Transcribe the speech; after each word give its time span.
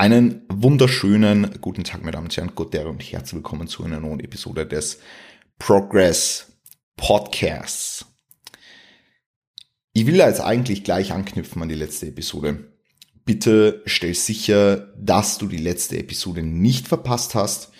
Einen 0.00 0.42
wunderschönen 0.48 1.60
guten 1.60 1.82
Tag, 1.82 2.02
meine 2.02 2.12
Damen 2.12 2.26
und 2.26 2.36
Herren, 2.36 2.52
Gott 2.54 2.72
und 2.72 3.02
herzlich 3.02 3.34
willkommen 3.34 3.66
zu 3.66 3.82
einer 3.82 3.98
neuen 3.98 4.20
Episode 4.20 4.64
des 4.64 5.00
Progress 5.58 6.52
Podcasts. 6.96 8.06
Ich 9.94 10.06
will 10.06 10.14
jetzt 10.14 10.40
eigentlich 10.40 10.84
gleich 10.84 11.10
anknüpfen 11.10 11.60
an 11.62 11.68
die 11.68 11.74
letzte 11.74 12.06
Episode. 12.06 12.72
Bitte 13.24 13.82
stell 13.86 14.14
sicher, 14.14 14.92
dass 14.96 15.36
du 15.36 15.48
die 15.48 15.56
letzte 15.56 15.98
Episode 15.98 16.44
nicht 16.44 16.86
verpasst 16.86 17.34
hast, 17.34 17.72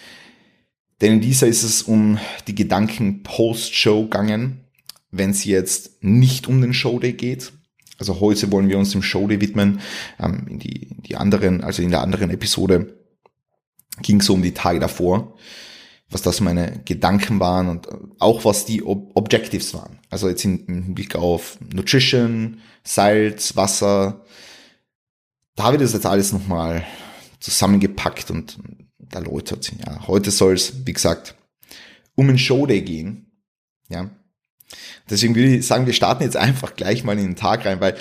denn 1.00 1.12
in 1.12 1.20
dieser 1.20 1.46
ist 1.46 1.62
es 1.62 1.82
um 1.82 2.18
die 2.48 2.56
Gedanken 2.56 3.22
Post-Show 3.22 4.02
gegangen, 4.02 4.64
wenn 5.12 5.30
es 5.30 5.44
jetzt 5.44 6.02
nicht 6.02 6.48
um 6.48 6.60
den 6.62 6.74
Showday 6.74 7.12
geht, 7.12 7.52
also 7.98 8.20
heute 8.20 8.50
wollen 8.52 8.68
wir 8.68 8.78
uns 8.78 8.92
dem 8.92 9.02
Show 9.02 9.28
widmen. 9.28 9.80
Ähm, 10.18 10.46
in, 10.48 10.58
die, 10.58 10.84
in 10.84 11.02
die 11.02 11.16
anderen, 11.16 11.62
also 11.62 11.82
in 11.82 11.90
der 11.90 12.02
anderen 12.02 12.30
Episode 12.30 12.94
ging 14.00 14.20
es 14.20 14.30
um 14.30 14.42
die 14.42 14.54
Tage 14.54 14.78
davor, 14.78 15.36
was 16.08 16.22
das 16.22 16.40
meine 16.40 16.80
Gedanken 16.84 17.40
waren 17.40 17.68
und 17.68 17.88
auch 18.18 18.44
was 18.44 18.64
die 18.64 18.84
Ob 18.84 19.16
Objectives 19.16 19.74
waren. 19.74 19.98
Also 20.10 20.28
jetzt 20.28 20.44
im 20.44 20.94
Blick 20.94 21.16
auf 21.16 21.58
Nutrition, 21.60 22.60
Salz, 22.84 23.56
Wasser. 23.56 24.24
Da 25.56 25.64
habe 25.64 25.76
ich 25.76 25.82
das 25.82 25.92
jetzt 25.92 26.06
alles 26.06 26.32
nochmal 26.32 26.84
zusammengepackt 27.40 28.30
und 28.30 28.58
erläutert. 29.12 29.72
Ja, 29.84 30.06
heute 30.06 30.30
soll 30.30 30.54
es, 30.54 30.86
wie 30.86 30.92
gesagt, 30.92 31.34
um 32.14 32.28
ein 32.28 32.38
Showday 32.38 32.80
gehen. 32.82 33.32
Ja, 33.88 34.10
Deswegen 35.08 35.34
würde 35.34 35.56
ich 35.56 35.66
sagen, 35.66 35.86
wir 35.86 35.92
starten 35.92 36.22
jetzt 36.22 36.36
einfach 36.36 36.76
gleich 36.76 37.04
mal 37.04 37.18
in 37.18 37.24
den 37.24 37.36
Tag 37.36 37.64
rein, 37.64 37.80
weil 37.80 37.96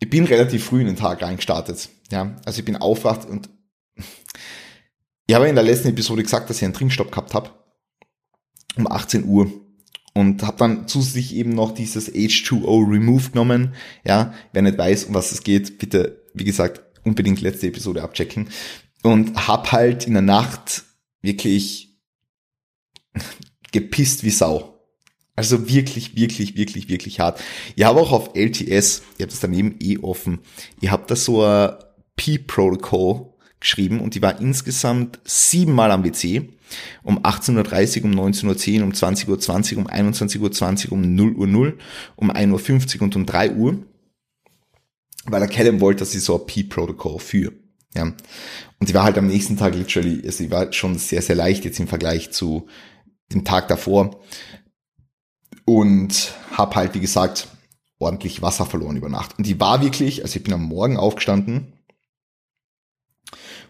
ich 0.00 0.10
bin 0.10 0.24
relativ 0.24 0.64
früh 0.64 0.80
in 0.80 0.86
den 0.86 0.96
Tag 0.96 1.22
reingestartet. 1.22 1.88
Ja, 2.10 2.36
also 2.44 2.58
ich 2.58 2.64
bin 2.64 2.76
aufwacht 2.76 3.28
und 3.28 3.48
ich 5.26 5.34
habe 5.34 5.48
in 5.48 5.54
der 5.54 5.64
letzten 5.64 5.88
Episode 5.88 6.22
gesagt, 6.22 6.50
dass 6.50 6.58
ich 6.58 6.64
einen 6.64 6.74
Trinkstopp 6.74 7.10
gehabt 7.10 7.34
habe 7.34 7.50
um 8.76 8.86
18 8.86 9.24
Uhr 9.24 9.50
und 10.14 10.42
habe 10.42 10.56
dann 10.58 10.88
zusätzlich 10.88 11.34
eben 11.34 11.50
noch 11.50 11.72
dieses 11.72 12.12
H2O 12.12 12.90
Remove 12.90 13.30
genommen. 13.30 13.74
Ja, 14.04 14.34
wer 14.52 14.62
nicht 14.62 14.78
weiß, 14.78 15.04
um 15.04 15.14
was 15.14 15.32
es 15.32 15.42
geht, 15.42 15.78
bitte, 15.78 16.24
wie 16.34 16.44
gesagt, 16.44 16.82
unbedingt 17.04 17.40
letzte 17.40 17.66
Episode 17.66 18.02
abchecken 18.02 18.48
und 19.02 19.48
hab 19.48 19.72
halt 19.72 20.06
in 20.06 20.14
der 20.14 20.22
Nacht 20.22 20.84
wirklich 21.22 21.98
gepisst 23.72 24.24
wie 24.24 24.30
Sau. 24.30 24.77
Also 25.38 25.68
wirklich, 25.68 26.16
wirklich, 26.16 26.56
wirklich, 26.56 26.88
wirklich 26.88 27.20
hart. 27.20 27.40
Ihr 27.76 27.86
habt 27.86 27.96
auch 27.96 28.10
auf 28.10 28.34
LTS, 28.34 29.02
ihr 29.18 29.22
habt 29.22 29.30
das 29.30 29.38
daneben 29.38 29.76
eh 29.78 29.96
offen, 29.98 30.40
ihr 30.80 30.90
habt 30.90 31.12
da 31.12 31.14
so 31.14 31.44
ein 31.44 31.74
P-Protocol 32.16 33.34
geschrieben 33.60 34.00
und 34.00 34.16
die 34.16 34.22
war 34.22 34.40
insgesamt 34.40 35.20
siebenmal 35.22 35.92
am 35.92 36.02
WC. 36.02 36.48
Um 37.04 37.20
18.30 37.20 38.00
Uhr, 38.00 38.06
um 38.06 38.32
19.10 38.32 38.78
Uhr, 38.78 38.84
um 38.86 38.90
20.20 38.90 39.28
Uhr, 39.28 39.38
20, 39.38 39.78
um 39.78 39.86
21.20 39.86 40.86
Uhr, 40.86 40.92
um 40.94 41.14
0 41.14 41.32
Uhr 41.36 41.46
0, 41.46 41.78
um 42.16 42.32
1.50 42.32 42.96
Uhr 42.96 43.02
und 43.02 43.14
um 43.14 43.24
3 43.24 43.52
Uhr. 43.52 43.78
Weil 45.26 45.38
der 45.38 45.48
Callum 45.48 45.80
wollte, 45.80 46.00
dass 46.00 46.10
sie 46.10 46.18
so 46.18 46.36
ein 46.36 46.46
P-Protocol 46.46 47.20
für. 47.20 47.52
Ja. 47.94 48.02
Und 48.02 48.88
die 48.88 48.92
war 48.92 49.04
halt 49.04 49.16
am 49.16 49.28
nächsten 49.28 49.56
Tag 49.56 49.76
literally, 49.76 50.20
also 50.26 50.42
die 50.42 50.50
war 50.50 50.72
schon 50.72 50.98
sehr, 50.98 51.22
sehr 51.22 51.36
leicht 51.36 51.64
jetzt 51.64 51.78
im 51.78 51.86
Vergleich 51.86 52.32
zu 52.32 52.66
dem 53.32 53.44
Tag 53.44 53.68
davor 53.68 54.20
und 55.68 56.32
habe 56.50 56.76
halt, 56.76 56.94
wie 56.94 57.00
gesagt, 57.00 57.46
ordentlich 57.98 58.40
Wasser 58.40 58.64
verloren 58.64 58.96
über 58.96 59.10
Nacht. 59.10 59.36
Und 59.36 59.46
die 59.46 59.60
war 59.60 59.82
wirklich, 59.82 60.22
also 60.22 60.38
ich 60.38 60.42
bin 60.42 60.54
am 60.54 60.62
Morgen 60.62 60.96
aufgestanden 60.96 61.74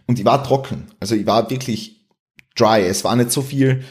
und 0.06 0.16
die 0.16 0.24
war 0.24 0.44
trocken. 0.44 0.86
Also 1.00 1.16
ich 1.16 1.26
war 1.26 1.50
wirklich 1.50 2.06
dry. 2.54 2.82
Es 2.82 3.02
war 3.02 3.16
nicht 3.16 3.32
so 3.32 3.42
viel, 3.42 3.84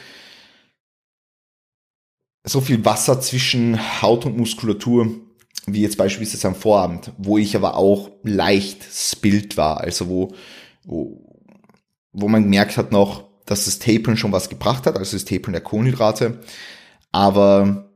so 2.46 2.62
viel 2.62 2.86
Wasser 2.86 3.20
zwischen 3.20 4.02
Haut 4.02 4.26
und 4.26 4.38
Muskulatur, 4.38 5.10
wie 5.66 5.82
jetzt 5.82 5.98
beispielsweise 5.98 6.48
am 6.48 6.56
Vorabend, 6.56 7.12
wo 7.18 7.38
ich 7.38 7.58
aber 7.58 7.76
auch 7.76 8.12
leicht 8.24 8.86
spillt 8.90 9.58
war. 9.58 9.82
Also 9.82 10.08
wo, 10.08 10.34
wo, 10.86 11.44
wo 12.14 12.30
man 12.30 12.44
gemerkt 12.44 12.78
hat 12.78 12.94
noch, 12.94 13.26
dass 13.46 13.66
das 13.66 13.80
Tapern 13.80 14.16
schon 14.16 14.32
was 14.32 14.48
gebracht 14.48 14.86
hat, 14.86 14.96
also 14.96 15.18
das 15.18 15.26
Tapern 15.26 15.52
der 15.52 15.62
Kohlenhydrate. 15.62 16.40
Aber 17.12 17.87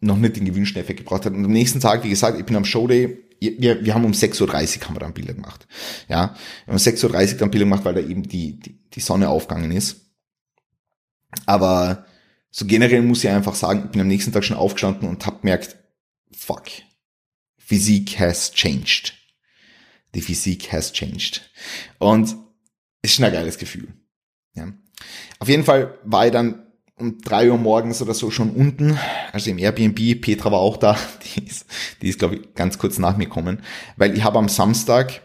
noch 0.00 0.16
nicht 0.16 0.36
den 0.36 0.44
gewünschten 0.44 0.80
Effekt 0.80 1.00
gebracht 1.00 1.24
hat. 1.24 1.32
Und 1.32 1.44
am 1.44 1.50
nächsten 1.50 1.80
Tag, 1.80 2.04
wie 2.04 2.10
gesagt, 2.10 2.38
ich 2.38 2.46
bin 2.46 2.56
am 2.56 2.64
Showday, 2.64 3.18
wir, 3.40 3.84
wir 3.84 3.94
haben 3.94 4.04
um 4.04 4.12
6.30 4.12 4.42
Uhr 4.42 4.88
haben 4.88 4.96
wir 4.96 5.00
dann 5.00 5.14
Bilder 5.14 5.34
gemacht. 5.34 5.66
Ja, 6.08 6.34
wir 6.66 6.74
haben 6.74 6.76
um 6.76 6.76
6.30 6.76 7.32
Uhr 7.32 7.38
dann 7.38 7.50
Bilder 7.50 7.66
gemacht, 7.66 7.84
weil 7.84 7.94
da 7.94 8.00
eben 8.00 8.22
die, 8.22 8.58
die, 8.58 8.78
die 8.92 9.00
Sonne 9.00 9.28
aufgegangen 9.28 9.70
ist. 9.72 9.96
Aber 11.46 12.06
so 12.50 12.64
generell 12.64 13.02
muss 13.02 13.24
ich 13.24 13.30
einfach 13.30 13.54
sagen, 13.54 13.84
ich 13.86 13.90
bin 13.90 14.00
am 14.00 14.08
nächsten 14.08 14.32
Tag 14.32 14.44
schon 14.44 14.56
aufgestanden 14.56 15.08
und 15.08 15.26
hab 15.26 15.42
gemerkt, 15.42 15.76
fuck, 16.32 16.66
Physik 17.58 18.18
has 18.18 18.52
changed. 18.52 19.14
Die 20.14 20.22
Physik 20.22 20.72
has 20.72 20.92
changed. 20.92 21.50
Und 21.98 22.34
ist 23.02 23.14
schon 23.14 23.26
ein 23.26 23.32
geiles 23.32 23.58
Gefühl. 23.58 23.92
Ja. 24.54 24.72
Auf 25.38 25.48
jeden 25.48 25.64
Fall 25.64 25.98
war 26.04 26.26
ich 26.26 26.32
dann 26.32 26.67
um 26.98 27.18
drei 27.18 27.50
Uhr 27.50 27.58
morgens 27.58 28.02
oder 28.02 28.14
so 28.14 28.30
schon 28.30 28.50
unten, 28.50 28.98
also 29.32 29.50
im 29.50 29.58
Airbnb. 29.58 30.20
Petra 30.20 30.50
war 30.50 30.60
auch 30.60 30.76
da, 30.76 30.96
die 31.36 31.46
ist, 31.46 31.66
die 32.02 32.08
ist 32.08 32.18
glaube 32.18 32.36
ich 32.36 32.54
ganz 32.54 32.78
kurz 32.78 32.98
nach 32.98 33.16
mir 33.16 33.24
gekommen, 33.24 33.62
weil 33.96 34.16
ich 34.16 34.24
habe 34.24 34.38
am 34.38 34.48
Samstag, 34.48 35.22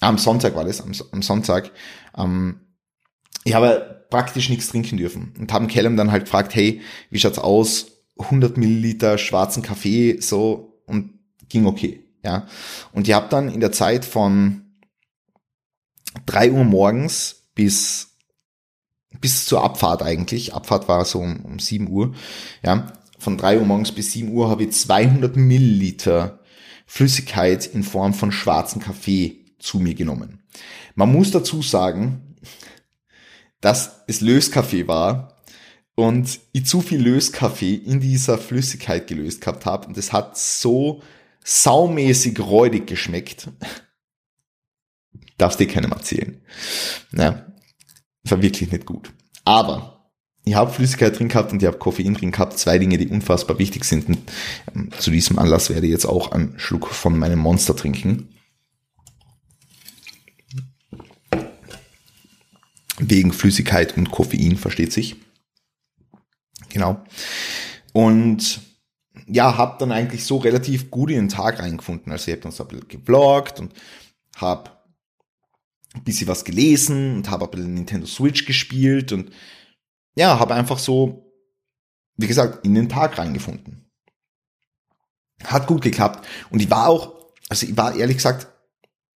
am 0.00 0.18
Sonntag 0.18 0.54
war 0.56 0.64
das, 0.64 0.80
am, 0.80 0.92
am 1.12 1.22
Sonntag, 1.22 1.70
ähm, 2.16 2.60
ich 3.44 3.54
habe 3.54 4.06
praktisch 4.10 4.48
nichts 4.48 4.68
trinken 4.68 4.96
dürfen 4.96 5.34
und 5.38 5.52
haben 5.52 5.68
Callum 5.68 5.96
dann 5.96 6.10
halt 6.10 6.24
gefragt, 6.24 6.54
hey, 6.54 6.80
wie 7.10 7.18
schaut's 7.18 7.38
aus? 7.38 7.86
100 8.18 8.56
Milliliter 8.56 9.18
schwarzen 9.18 9.62
Kaffee, 9.62 10.18
so 10.20 10.82
und 10.86 11.18
ging 11.48 11.66
okay, 11.66 12.04
ja. 12.24 12.46
Und 12.92 13.08
ich 13.08 13.14
habe 13.14 13.28
dann 13.28 13.48
in 13.48 13.60
der 13.60 13.72
Zeit 13.72 14.04
von 14.04 14.64
drei 16.26 16.50
Uhr 16.52 16.64
morgens 16.64 17.48
bis 17.54 18.13
bis 19.20 19.46
zur 19.46 19.62
Abfahrt 19.62 20.02
eigentlich. 20.02 20.54
Abfahrt 20.54 20.88
war 20.88 21.04
so 21.04 21.20
um, 21.20 21.40
um 21.44 21.58
7 21.58 21.88
Uhr. 21.88 22.14
Ja, 22.64 22.92
von 23.18 23.38
3 23.38 23.58
Uhr 23.58 23.64
morgens 23.64 23.92
bis 23.92 24.12
7 24.12 24.30
Uhr 24.32 24.50
habe 24.50 24.64
ich 24.64 24.72
200 24.72 25.36
Milliliter 25.36 26.40
Flüssigkeit 26.86 27.66
in 27.66 27.82
Form 27.82 28.14
von 28.14 28.32
schwarzem 28.32 28.82
Kaffee 28.82 29.44
zu 29.58 29.78
mir 29.78 29.94
genommen. 29.94 30.42
Man 30.94 31.10
muss 31.10 31.30
dazu 31.30 31.62
sagen, 31.62 32.36
dass 33.60 34.02
es 34.06 34.20
Löskaffee 34.20 34.86
war 34.86 35.42
und 35.94 36.40
ich 36.52 36.66
zu 36.66 36.82
viel 36.82 37.00
Löskaffee 37.00 37.74
in 37.74 38.00
dieser 38.00 38.36
Flüssigkeit 38.36 39.06
gelöst 39.06 39.40
gehabt 39.40 39.64
habe 39.64 39.86
und 39.86 39.96
es 39.96 40.12
hat 40.12 40.36
so 40.36 41.02
saumäßig 41.44 42.40
räudig 42.40 42.86
geschmeckt. 42.86 43.48
Darfst 45.38 45.58
dir 45.58 45.66
keinem 45.66 45.92
erzählen. 45.92 46.40
Ja, 48.24 48.32
war 48.32 48.42
wirklich 48.42 48.70
nicht 48.72 48.86
gut. 48.86 49.12
Aber 49.44 49.94
ich 50.44 50.54
habe 50.54 50.70
Flüssigkeit 50.70 51.18
drin 51.18 51.28
gehabt 51.28 51.52
und 51.52 51.62
ich 51.62 51.66
habe 51.66 51.78
Koffein 51.78 52.14
drin 52.14 52.30
gehabt. 52.30 52.58
Zwei 52.58 52.78
Dinge, 52.78 52.98
die 52.98 53.08
unfassbar 53.08 53.58
wichtig 53.58 53.84
sind. 53.84 54.08
Und, 54.08 54.18
ähm, 54.74 54.90
zu 54.98 55.10
diesem 55.10 55.38
Anlass 55.38 55.70
werde 55.70 55.86
ich 55.86 55.92
jetzt 55.92 56.06
auch 56.06 56.32
einen 56.32 56.58
Schluck 56.58 56.88
von 56.88 57.18
meinem 57.18 57.38
Monster 57.38 57.74
trinken. 57.74 58.28
Wegen 62.98 63.32
Flüssigkeit 63.32 63.96
und 63.96 64.10
Koffein, 64.10 64.56
versteht 64.56 64.92
sich. 64.92 65.16
Genau. 66.68 67.02
Und 67.92 68.60
ja, 69.26 69.56
habe 69.56 69.76
dann 69.78 69.92
eigentlich 69.92 70.24
so 70.24 70.36
relativ 70.38 70.90
gut 70.90 71.10
in 71.10 71.16
den 71.16 71.28
Tag 71.28 71.58
reingefunden. 71.60 72.12
Also 72.12 72.28
ich 72.28 72.32
habe 72.32 72.42
dann 72.42 72.52
so 72.52 72.64
ein 72.64 72.68
bisschen 72.68 72.88
gebloggt 72.88 73.60
und 73.60 73.72
habe 74.36 74.70
ein 75.94 76.04
bisschen 76.04 76.28
was 76.28 76.44
gelesen 76.44 77.16
und 77.16 77.30
habe 77.30 77.44
ein 77.44 77.50
bisschen 77.50 77.74
Nintendo 77.74 78.06
Switch 78.06 78.44
gespielt 78.44 79.12
und 79.12 79.30
ja, 80.16 80.38
habe 80.38 80.54
einfach 80.54 80.78
so, 80.78 81.32
wie 82.16 82.26
gesagt, 82.26 82.64
in 82.64 82.74
den 82.74 82.88
Tag 82.88 83.18
reingefunden. 83.18 83.90
Hat 85.44 85.66
gut 85.66 85.82
geklappt 85.82 86.26
und 86.50 86.60
ich 86.60 86.70
war 86.70 86.88
auch, 86.88 87.32
also 87.48 87.66
ich 87.66 87.76
war 87.76 87.94
ehrlich 87.94 88.18
gesagt, 88.18 88.48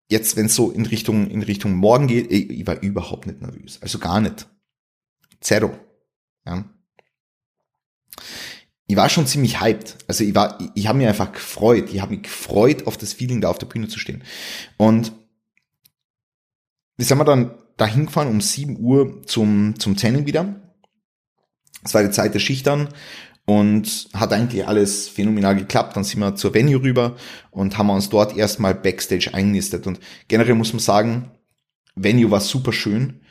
jetzt 0.10 0.36
wenn 0.36 0.48
es 0.48 0.56
so 0.56 0.72
in 0.72 0.86
Richtung, 0.86 1.30
in 1.30 1.44
Richtung 1.44 1.76
morgen 1.76 2.08
geht, 2.08 2.32
ich, 2.32 2.50
ich 2.50 2.68
war 2.68 2.82
überhaupt 2.82 3.28
nicht 3.28 3.42
nervös, 3.42 3.82
also 3.82 4.00
gar 4.00 4.22
nicht. 4.22 4.48
Zero. 5.42 5.78
Ja. 6.46 6.66
Ich 8.88 8.96
war 8.96 9.10
schon 9.10 9.28
ziemlich 9.28 9.60
hyped. 9.60 9.98
Also 10.08 10.24
ich 10.24 10.34
war, 10.34 10.60
ich, 10.60 10.70
ich 10.74 10.88
habe 10.88 10.98
mich 10.98 11.08
einfach 11.08 11.32
gefreut. 11.34 11.90
Ich 11.94 12.02
habe 12.02 12.14
mich 12.14 12.24
gefreut, 12.24 12.88
auf 12.88 12.98
das 12.98 13.14
Feeling 13.14 13.42
da 13.42 13.50
auf 13.50 13.58
der 13.58 13.68
Bühne 13.68 13.90
zu 13.90 14.00
stehen. 14.00 14.24
Und 14.78 15.12
wir 16.98 17.06
sind 17.06 17.18
wir 17.18 17.26
dann 17.26 17.52
dahin 17.78 18.08
gefahren 18.08 18.28
um 18.28 18.42
7 18.42 18.80
Uhr 18.80 19.24
zum, 19.26 19.80
zum 19.80 19.96
Training 19.96 20.26
wieder. 20.26 20.56
Es 21.84 21.94
war 21.94 22.04
die 22.04 22.12
Zeit 22.12 22.34
der 22.34 22.40
Schicht 22.40 22.68
dann. 22.68 22.90
und 23.46 24.10
hat 24.14 24.34
eigentlich 24.34 24.68
alles 24.68 25.08
phänomenal 25.08 25.56
geklappt. 25.56 25.96
Dann 25.96 26.04
sind 26.04 26.20
wir 26.20 26.36
zur 26.36 26.54
Venue 26.54 26.82
rüber 26.82 27.16
und 27.50 27.78
haben 27.78 27.90
uns 27.90 28.10
dort 28.10 28.36
erstmal 28.36 28.76
Backstage 28.76 29.34
eingenistet. 29.34 29.88
Und 29.88 30.00
generell 30.28 30.56
muss 30.56 30.74
man 30.74 30.82
sagen, 30.82 31.32
Venue 31.96 32.30
war 32.30 32.42
super 32.42 32.74
schön, 32.74 33.22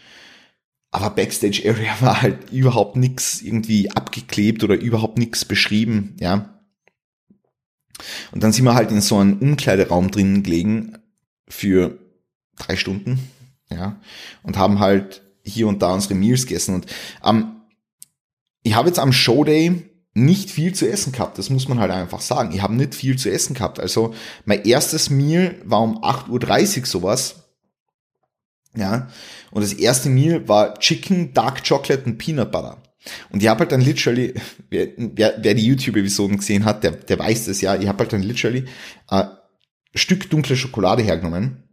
aber 0.91 1.11
Backstage 1.11 1.63
Area 1.67 1.95
war 2.01 2.23
halt 2.23 2.51
überhaupt 2.51 2.97
nix 2.97 3.43
irgendwie 3.43 3.91
abgeklebt 3.91 4.65
oder 4.65 4.75
überhaupt 4.77 5.19
nix 5.19 5.45
beschrieben, 5.45 6.17
ja. 6.21 6.53
Und 8.33 8.43
dann 8.43 8.53
sind 8.53 8.65
wir 8.65 8.75
halt 8.75 8.91
in 8.91 9.01
so 9.01 9.17
einem 9.17 9.39
Umkleideraum 9.39 10.11
drinnen 10.11 10.43
gelegen 10.43 10.99
für 11.49 11.99
drei 12.59 12.77
Stunden, 12.77 13.21
ja, 13.71 14.01
und 14.43 14.57
haben 14.57 14.81
halt 14.81 15.23
hier 15.43 15.69
und 15.69 15.83
da 15.83 15.93
unsere 15.93 16.15
Meals 16.15 16.47
gegessen. 16.47 16.75
Und 16.75 16.87
ähm, 17.25 17.63
ich 18.63 18.75
habe 18.75 18.89
jetzt 18.89 18.99
am 18.99 19.13
Showday 19.13 19.91
nicht 20.15 20.51
viel 20.51 20.75
zu 20.75 20.89
essen 20.89 21.13
gehabt, 21.13 21.39
das 21.39 21.51
muss 21.51 21.69
man 21.69 21.79
halt 21.79 21.91
einfach 21.91 22.21
sagen. 22.23 22.53
Ich 22.55 22.63
habe 22.63 22.75
nicht 22.75 22.95
viel 22.95 23.17
zu 23.17 23.31
essen 23.31 23.55
gehabt. 23.55 23.79
Also 23.79 24.15
mein 24.47 24.65
erstes 24.65 25.11
Meal 25.11 25.57
war 25.65 25.83
um 25.83 26.03
8.30 26.03 26.81
Uhr 26.81 26.87
sowas. 26.87 27.45
Ja. 28.75 29.09
Und 29.51 29.63
das 29.63 29.75
erste 29.75 30.09
Meal 30.09 30.49
war 30.49 30.79
Chicken, 30.79 31.35
Dark 31.35 31.67
Chocolate 31.69 32.05
und 32.05 32.19
Peanut 32.19 32.51
Butter. 32.51 32.79
Und 33.31 33.43
ich 33.43 33.49
habe 33.49 33.61
halt 33.61 33.73
dann 33.73 33.83
literally, 33.83 34.35
wer, 34.71 34.89
wer, 34.97 35.35
wer 35.39 35.55
die 35.55 35.67
YouTube-Episoden 35.67 36.39
gesehen 36.39 36.65
hat, 36.65 36.83
der, 36.83 36.93
der 36.93 37.19
weiß 37.19 37.45
das 37.47 37.61
ja, 37.61 37.77
ich 37.77 37.87
habe 37.87 37.99
halt 37.99 38.13
dann 38.13 38.23
literally 38.23 38.65
äh, 39.11 39.25
Stück 39.95 40.29
dunkle 40.31 40.57
Schokolade 40.57 41.03
hergenommen, 41.03 41.66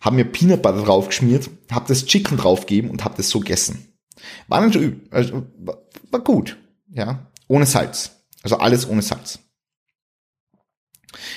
habe 0.00 0.16
mir 0.16 0.24
Peanut 0.24 0.62
Butter 0.62 0.82
draufgeschmiert, 0.82 1.50
habe 1.70 1.88
das 1.88 2.06
Chicken 2.06 2.36
draufgegeben 2.36 2.90
und 2.90 3.04
habe 3.04 3.16
das 3.16 3.28
so 3.28 3.40
gegessen. 3.40 3.92
War 4.48 4.60
nicht 4.60 4.74
so 4.74 4.80
übel, 4.80 5.00
also 5.10 5.46
war, 5.58 6.20
gut, 6.20 6.56
ja. 6.92 7.26
Ohne 7.46 7.66
Salz. 7.66 8.12
Also 8.42 8.58
alles 8.58 8.88
ohne 8.88 9.02
Salz. 9.02 9.38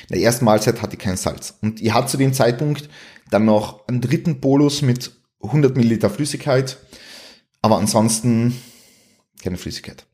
In 0.09 0.15
der 0.15 0.21
ersten 0.21 0.45
Mahlzeit 0.45 0.81
hatte 0.81 0.93
ich 0.93 0.99
kein 0.99 1.17
Salz. 1.17 1.57
Und 1.61 1.81
ich 1.81 1.93
hatte 1.93 2.11
zu 2.11 2.17
dem 2.17 2.33
Zeitpunkt 2.33 2.89
dann 3.29 3.45
noch 3.45 3.87
einen 3.87 4.01
dritten 4.01 4.39
Bolus 4.39 4.81
mit 4.81 5.11
100 5.41 5.75
Milliliter 5.75 6.09
Flüssigkeit. 6.09 6.77
Aber 7.61 7.77
ansonsten 7.77 8.55
keine 9.41 9.57
Flüssigkeit. 9.57 10.05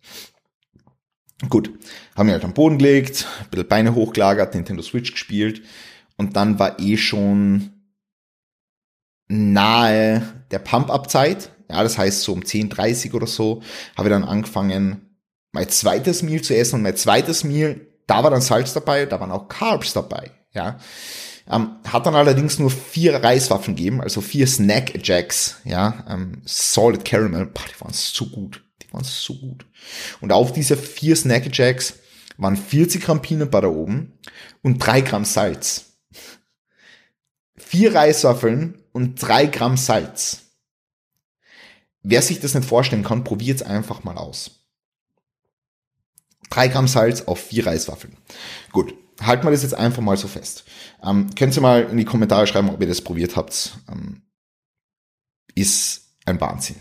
Gut, 1.50 1.72
haben 2.16 2.28
wir 2.28 2.34
halt 2.34 2.46
am 2.46 2.54
Boden 2.54 2.80
gelegt, 2.80 3.28
ein 3.42 3.50
bisschen 3.52 3.68
Beine 3.68 3.94
hochgelagert, 3.94 4.56
Nintendo 4.56 4.82
Switch 4.82 5.12
gespielt 5.12 5.62
und 6.16 6.36
dann 6.36 6.58
war 6.58 6.80
eh 6.80 6.98
schon 6.98 7.77
nahe 9.28 10.44
der 10.52 10.60
Pump-Up-Zeit. 10.60 11.52
Ja, 11.70 11.84
das 11.84 11.98
heißt 11.98 12.22
so 12.22 12.34
um 12.34 12.42
10.30 12.42 13.14
oder 13.14 13.28
so 13.28 13.62
habe 13.98 14.08
ich 14.08 14.14
dann 14.14 14.24
angefangen, 14.24 15.08
mein 15.52 15.70
zweites 15.70 16.24
Meal 16.24 16.42
zu 16.42 16.56
essen 16.56 16.76
und 16.76 16.82
mein 16.84 16.96
zweites 16.96 17.44
Meal, 17.44 17.82
da 18.06 18.24
war 18.24 18.32
dann 18.32 18.42
Salz 18.42 18.74
dabei, 18.74 19.06
da 19.06 19.20
waren 19.20 19.32
auch 19.32 19.48
Carbs 19.48 19.94
dabei, 19.94 20.32
ja. 20.54 20.80
Ähm, 21.50 21.78
hat 21.88 22.06
dann 22.06 22.16
allerdings 22.16 22.60
nur 22.60 22.70
vier 22.70 23.16
Reiswaffen 23.24 23.76
gegeben, 23.76 24.02
also 24.02 24.20
vier 24.20 24.48
Snack 24.48 25.06
Jacks, 25.06 25.58
ja, 25.64 26.06
ähm, 26.10 26.42
Solid 26.46 27.06
Caramel, 27.06 27.46
boah, 27.48 27.64
die 27.74 27.82
waren 27.82 27.94
so 27.94 28.26
gut, 28.26 28.64
die 28.82 28.94
waren 28.94 29.04
so 29.04 29.34
gut. 29.34 29.66
Und 30.20 30.32
auf 30.32 30.52
diese 30.52 30.76
vier 30.78 31.16
Snack 31.16 31.58
Jacks 31.58 31.96
waren 32.38 32.58
40 32.58 33.04
Gramm 33.04 33.22
Peanut 33.22 33.52
Butter 33.52 33.72
oben 33.72 34.20
und 34.62 34.78
drei 34.78 35.02
Gramm 35.02 35.26
Salz. 35.26 35.86
Vier 37.56 37.96
Reiswaffeln 37.96 38.77
und 38.98 39.22
drei 39.22 39.46
Gramm 39.46 39.78
Salz. 39.78 40.40
Wer 42.02 42.24
sich 42.24 42.40
das 42.40 42.56
nicht 42.56 42.68
vorstellen 42.68 43.04
kann, 43.04 43.24
probiert 43.24 43.62
es 43.62 43.68
einfach 43.68 44.04
mal 44.04 44.18
aus. 44.18 44.66
3 46.50 46.70
Gramm 46.70 46.88
Salz 46.88 47.22
auf 47.22 47.40
vier 47.40 47.68
Reiswaffeln. 47.68 48.18
Gut, 48.72 48.96
halten 49.22 49.46
wir 49.46 49.52
das 49.52 49.62
jetzt 49.62 49.76
einfach 49.76 50.02
mal 50.02 50.18
so 50.18 50.28
fest. 50.28 50.64
Ähm, 51.04 51.30
könnt 51.36 51.56
ihr 51.56 51.62
mal 51.62 51.84
in 51.84 51.98
die 51.98 52.06
Kommentare 52.06 52.48
schreiben, 52.48 52.72
ob 52.72 52.82
ihr 52.82 52.88
das 52.88 53.02
probiert 53.02 53.36
habt. 53.36 53.78
Ähm, 53.88 54.24
ist 55.54 56.16
ein 56.26 56.42
Wahnsinn. 56.42 56.78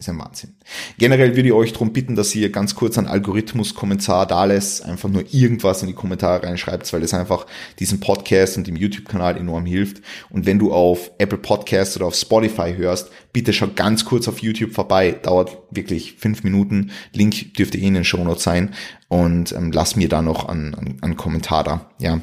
Ist 0.00 0.08
ein 0.08 0.18
Wahnsinn. 0.18 0.54
Generell 0.96 1.36
würde 1.36 1.48
ich 1.48 1.52
euch 1.52 1.74
darum 1.74 1.92
bitten, 1.92 2.16
dass 2.16 2.34
ihr 2.34 2.50
ganz 2.50 2.74
kurz 2.74 2.96
einen 2.96 3.06
Algorithmus-Kommentar 3.06 4.24
da 4.24 4.46
lässt, 4.46 4.82
einfach 4.82 5.10
nur 5.10 5.24
irgendwas 5.30 5.82
in 5.82 5.88
die 5.88 5.94
Kommentare 5.94 6.42
reinschreibt, 6.42 6.90
weil 6.94 7.02
das 7.02 7.12
einfach 7.12 7.44
diesem 7.78 8.00
Podcast 8.00 8.56
und 8.56 8.66
dem 8.66 8.76
YouTube-Kanal 8.76 9.36
enorm 9.36 9.66
hilft. 9.66 10.00
Und 10.30 10.46
wenn 10.46 10.58
du 10.58 10.72
auf 10.72 11.10
Apple 11.18 11.36
Podcasts 11.36 11.96
oder 11.98 12.06
auf 12.06 12.14
Spotify 12.14 12.72
hörst, 12.74 13.10
bitte 13.34 13.52
schau 13.52 13.68
ganz 13.76 14.06
kurz 14.06 14.26
auf 14.26 14.38
YouTube 14.38 14.72
vorbei. 14.72 15.12
Dauert 15.22 15.58
wirklich 15.70 16.14
fünf 16.14 16.44
Minuten. 16.44 16.92
Link 17.12 17.52
dürfte 17.52 17.76
eh 17.76 17.86
in 17.86 17.92
den 17.92 18.04
Show 18.04 18.24
Notes 18.24 18.42
sein. 18.42 18.72
Und 19.08 19.52
ähm, 19.52 19.70
lass 19.70 19.96
mir 19.96 20.08
da 20.08 20.22
noch 20.22 20.48
einen, 20.48 20.74
einen, 20.74 21.02
einen 21.02 21.16
Kommentar 21.18 21.62
da. 21.62 21.90
Ja. 21.98 22.22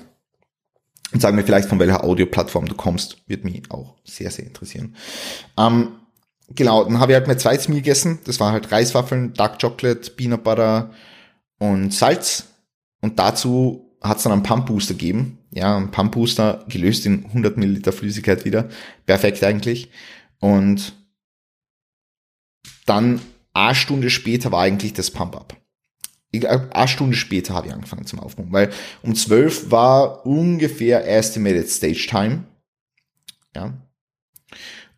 Und 1.13 1.21
sag 1.21 1.35
mir 1.35 1.43
vielleicht, 1.43 1.69
von 1.69 1.77
welcher 1.77 2.03
Audioplattform 2.03 2.65
du 2.65 2.73
kommst. 2.73 3.21
Wird 3.27 3.45
mich 3.45 3.69
auch 3.69 3.93
sehr, 4.03 4.31
sehr 4.31 4.47
interessieren. 4.47 4.95
Ähm, 5.59 5.89
genau, 6.49 6.83
dann 6.83 6.99
habe 6.99 7.11
ich 7.11 7.17
halt 7.17 7.27
mein 7.27 7.39
zweites 7.39 7.67
Meal 7.67 7.81
gegessen. 7.81 8.19
Das 8.25 8.39
war 8.39 8.51
halt 8.51 8.71
Reiswaffeln, 8.71 9.33
Dark 9.33 9.61
Chocolate, 9.61 10.11
Peanut 10.11 10.43
Butter 10.43 10.91
und 11.59 11.93
Salz. 11.93 12.47
Und 13.01 13.19
dazu 13.19 13.97
hat 14.01 14.17
es 14.17 14.23
dann 14.23 14.33
einen 14.33 14.43
Pump 14.43 14.67
Booster 14.67 14.93
gegeben. 14.93 15.39
Ja, 15.51 15.77
ein 15.77 15.91
Pump 15.91 16.13
Booster 16.13 16.65
gelöst 16.67 17.05
in 17.05 17.25
100 17.25 17.57
Milliliter 17.57 17.91
Flüssigkeit 17.91 18.45
wieder. 18.45 18.69
Perfekt 19.05 19.43
eigentlich. 19.43 19.91
Und 20.39 20.93
dann 22.85 23.21
eine 23.53 23.75
Stunde 23.75 24.09
später 24.09 24.51
war 24.51 24.61
eigentlich 24.61 24.93
das 24.93 25.11
Pump-Up. 25.11 25.55
Eine 26.33 26.87
Stunde 26.87 27.15
später 27.15 27.53
habe 27.53 27.67
ich 27.67 27.73
angefangen 27.73 28.05
zum 28.05 28.19
Aufpumpen, 28.19 28.53
weil 28.53 28.69
um 29.01 29.15
12 29.15 29.71
war 29.71 30.25
ungefähr 30.25 31.07
Estimated 31.07 31.69
Stage 31.69 32.05
Time. 32.07 32.43
Ja. 33.55 33.73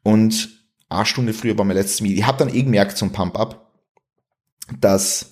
Und 0.03 0.49
eine 0.89 1.05
Stunde 1.05 1.33
früher 1.33 1.57
war 1.57 1.65
mein 1.65 1.77
letztes 1.77 2.01
Meeting. 2.01 2.19
Ich 2.19 2.27
habe 2.27 2.37
dann 2.37 2.53
eh 2.53 2.63
gemerkt 2.63 2.97
zum 2.97 3.11
Pump-Up, 3.11 3.71
dass 4.79 5.31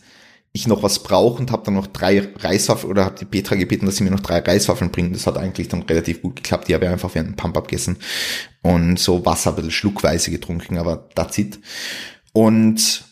ich 0.54 0.68
noch 0.68 0.81
was 0.81 1.04
brauche 1.04 1.39
und 1.39 1.51
habe 1.51 1.63
dann 1.65 1.75
noch 1.75 1.88
drei 1.88 2.27
Reiswaffeln 2.36 2.92
oder 2.92 3.06
habe 3.06 3.18
die 3.19 3.25
Petra 3.25 3.56
gebeten, 3.56 3.86
dass 3.86 3.98
sie 3.98 4.04
mir 4.04 4.12
noch 4.12 4.21
drei 4.21 4.39
Reiswaffeln 4.39 4.92
bringen. 4.92 5.13
Das 5.13 5.27
hat 5.27 5.38
eigentlich 5.38 5.68
dann 5.68 5.83
relativ 5.83 6.21
gut 6.21 6.38
geklappt. 6.38 6.68
Die 6.68 6.74
habe 6.74 6.86
ich 6.86 6.92
einfach 6.92 7.13
während 7.13 7.31
dem 7.31 7.36
Pump-Up 7.36 7.68
gegessen 7.68 7.98
und 8.62 8.98
so 8.98 9.25
Wasser 9.25 9.51
ein 9.51 9.56
bisschen 9.57 9.71
schluckweise 9.71 10.31
getrunken, 10.31 10.77
aber 10.77 11.09
that's 11.15 11.38
it. 11.38 11.59
Und 12.33 13.04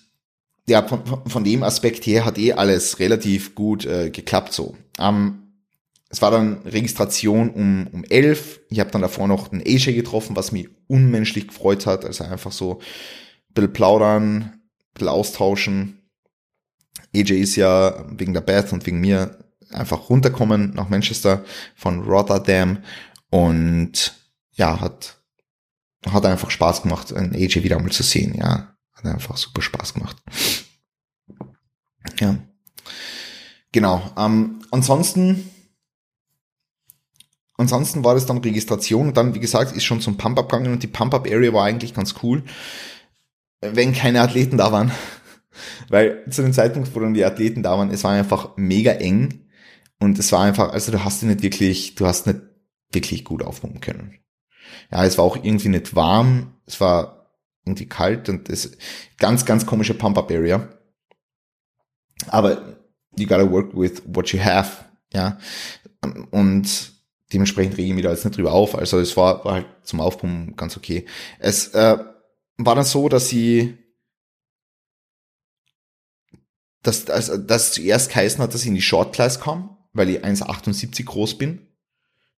ja, 0.68 0.82
von, 0.88 1.02
von 1.28 1.44
dem 1.44 1.64
Aspekt 1.64 2.06
her 2.08 2.26
hat 2.26 2.38
eh 2.38 2.54
alles 2.54 3.00
relativ 3.00 3.54
gut 3.54 3.86
äh, 3.86 4.10
geklappt 4.10 4.54
so. 4.54 4.76
Ähm, 5.00 5.45
es 6.10 6.22
war 6.22 6.32
dann 6.32 6.62
Registration 6.64 7.50
um, 7.50 7.88
um 7.92 8.04
elf. 8.06 8.62
Ich 8.70 8.80
habe 8.80 8.92
dann 8.92 9.02
davor 9.02 9.28
noch 9.28 9.52
einen 9.52 9.62
AJ 9.62 9.94
getroffen, 9.94 10.36
was 10.36 10.52
mich 10.52 10.70
unmenschlich 10.88 11.48
gefreut 11.48 11.86
hat. 11.86 12.06
Also 12.06 12.24
einfach 12.24 12.52
so 12.52 12.80
ein 12.80 13.54
bisschen 13.54 13.74
plaudern, 13.74 14.32
ein 14.32 14.62
bisschen 14.94 15.10
austauschen. 15.10 16.10
AJ 17.14 17.32
ist 17.42 17.56
ja 17.56 18.06
wegen 18.12 18.34
der 18.34 18.42
Beth 18.42 18.72
und 18.72 18.86
wegen 18.86 19.00
mir 19.00 19.40
einfach 19.72 20.10
runterkommen 20.10 20.74
nach 20.74 20.90
Manchester 20.90 21.44
von 21.76 22.04
Rotterdam 22.04 22.84
und 23.30 24.14
ja, 24.54 24.80
hat, 24.80 25.18
hat 26.08 26.26
einfach 26.26 26.50
Spaß 26.50 26.84
gemacht, 26.84 27.14
einen 27.14 27.36
AJ 27.36 27.64
wieder 27.64 27.80
mal 27.80 27.92
zu 27.92 28.04
sehen, 28.04 28.36
ja. 28.36 28.76
Hat 28.94 29.06
einfach 29.06 29.36
super 29.36 29.62
Spaß 29.62 29.96
gemacht. 29.96 30.16
Ja. 32.20 32.38
Genau. 33.74 34.10
Ähm, 34.18 34.62
ansonsten 34.72 35.50
Ansonsten 37.58 38.04
war 38.04 38.16
das 38.16 38.26
dann 38.26 38.40
Registration 38.40 39.08
und 39.08 39.18
dann, 39.18 39.34
wie 39.34 39.40
gesagt, 39.40 39.76
ist 39.76 39.86
schon 39.86 40.02
zum 40.02 40.18
Pump-Up 40.18 40.50
gegangen 40.50 40.74
und 40.74 40.84
die 40.84 40.88
Pump-Up-Area 40.88 41.54
war 41.54 41.66
eigentlich 41.66 41.94
ganz 41.94 42.16
cool, 42.22 42.44
wenn 43.62 43.94
keine 43.94 44.22
Athleten 44.22 44.58
da 44.58 44.72
waren. 44.72 44.92
Weil 45.90 46.26
zu 46.30 46.42
dem 46.42 46.52
Zeitpunkt, 46.52 46.94
wo 46.94 47.00
dann 47.00 47.14
die 47.14 47.24
Athleten 47.24 47.64
da 47.64 47.78
waren, 47.78 47.90
es 47.92 48.04
war 48.04 48.12
einfach 48.12 48.58
mega 48.58 48.92
eng 48.92 49.46
und 50.00 50.20
es 50.20 50.32
war 50.34 50.44
einfach, 50.44 50.74
also 50.74 50.92
du 50.92 51.06
hast 51.06 51.22
dich 51.22 51.30
nicht 51.30 51.44
wirklich, 51.44 51.96
du 51.96 52.06
hast 52.06 52.28
nicht 52.28 52.42
wirklich 52.92 53.24
gut 53.24 53.42
aufpumpen 53.42 53.80
können. 53.80 54.20
Ja, 54.92 55.06
es 55.06 55.18
war 55.18 55.24
auch 55.24 55.38
irgendwie 55.38 55.70
nicht 55.70 55.96
warm, 55.96 56.56
es 56.66 56.82
war 56.82 57.32
irgendwie 57.66 57.88
kalt 57.88 58.28
und 58.28 58.50
es 58.50 58.78
ganz, 59.18 59.46
ganz 59.46 59.66
komische 59.66 59.94
Pump-Up-Area. 59.94 60.68
Aber 62.28 62.80
you 63.18 63.28
gotta 63.28 63.50
work 63.50 63.76
with 63.76 64.02
what 64.06 64.30
you 64.30 64.44
have, 64.44 64.86
ja. 65.14 65.38
Und 66.32 66.95
dementsprechend 67.36 67.78
rege 67.78 67.90
ich 67.90 67.94
mich 67.94 68.04
da 68.04 68.12
jetzt 68.12 68.24
nicht 68.24 68.38
drüber 68.38 68.54
auf. 68.54 68.76
Also 68.76 69.00
es 69.00 69.16
war, 69.18 69.44
war 69.44 69.54
halt 69.56 69.68
zum 69.84 70.00
Aufpumpen 70.00 70.56
ganz 70.56 70.78
okay. 70.78 71.06
Es 71.38 71.68
äh, 71.70 71.98
war 72.58 72.76
dann 72.76 72.86
so, 72.86 73.10
dass 73.10 73.28
sie 73.28 73.78
dass, 76.82 77.04
dass, 77.06 77.46
dass 77.46 77.74
zuerst 77.74 78.10
geheißen 78.10 78.42
hat, 78.42 78.54
dass 78.54 78.62
ich 78.62 78.68
in 78.68 78.76
die 78.76 78.82
Short 78.82 79.14
Class 79.14 79.40
kam, 79.40 79.76
weil 79.94 80.10
ich 80.10 80.24
1,78 80.24 81.04
groß 81.04 81.38
bin. 81.38 81.68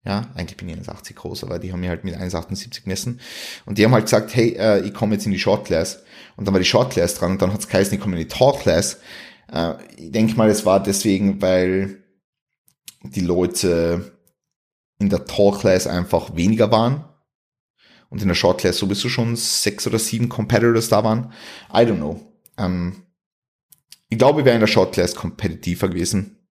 Ja, 0.06 0.30
eigentlich 0.36 0.56
bin 0.56 0.70
ich 0.70 0.76
1,80 0.76 1.16
groß, 1.16 1.44
aber 1.44 1.58
die 1.58 1.74
haben 1.74 1.80
mir 1.80 1.90
halt 1.90 2.04
mit 2.04 2.16
1,78 2.16 2.84
gemessen. 2.84 3.20
Und 3.66 3.80
die 3.80 3.84
haben 3.84 3.92
halt 3.92 4.06
gesagt, 4.06 4.36
hey, 4.36 4.56
äh, 4.56 4.82
ich 4.82 4.94
komme 4.94 5.16
jetzt 5.16 5.26
in 5.26 5.32
die 5.32 5.40
Short 5.40 5.66
Class. 5.66 6.04
Und 6.36 6.46
dann 6.46 6.54
war 6.54 6.60
die 6.60 6.68
Short 6.68 6.94
Class 6.94 7.16
dran 7.16 7.32
und 7.32 7.42
dann 7.42 7.52
hat 7.52 7.62
es 7.62 7.68
geheißen, 7.68 7.96
ich 7.96 8.00
komme 8.00 8.16
in 8.16 8.22
die 8.22 8.28
Tall 8.28 8.54
Class. 8.60 9.00
Äh, 9.52 9.74
ich 9.98 10.12
denke 10.12 10.36
mal, 10.36 10.50
es 10.50 10.64
war 10.64 10.82
deswegen, 10.82 11.42
weil 11.42 12.04
die 13.02 13.22
Leute 13.22 14.15
in 15.00 15.10
der 15.10 15.26
Tall 15.26 15.58
Class 15.58 15.88
einfach 15.88 16.36
weniger 16.36 16.72
waren 16.72 17.06
und 18.10 18.22
in 18.22 18.28
der 18.28 18.36
Short 18.36 18.60
Class 18.60 18.78
sowieso 18.78 19.10
schon 19.10 19.36
sechs 19.36 19.86
oder 19.88 20.00
sieben 20.00 20.30
Competitors 20.30 20.90
da 20.90 21.04
waren. 21.04 21.34
I 21.74 21.80
don't 21.80 21.98
know. 21.98 22.22
Ähm, 22.58 23.04
ich 24.10 24.18
glaube, 24.18 24.42
ich 24.42 24.46
wäre 24.46 24.56
in 24.56 24.62
der 24.62 24.68
Short 24.68 24.94
Class 24.94 25.16
kompetitiver 25.16 25.90
gewesen. 25.90 26.48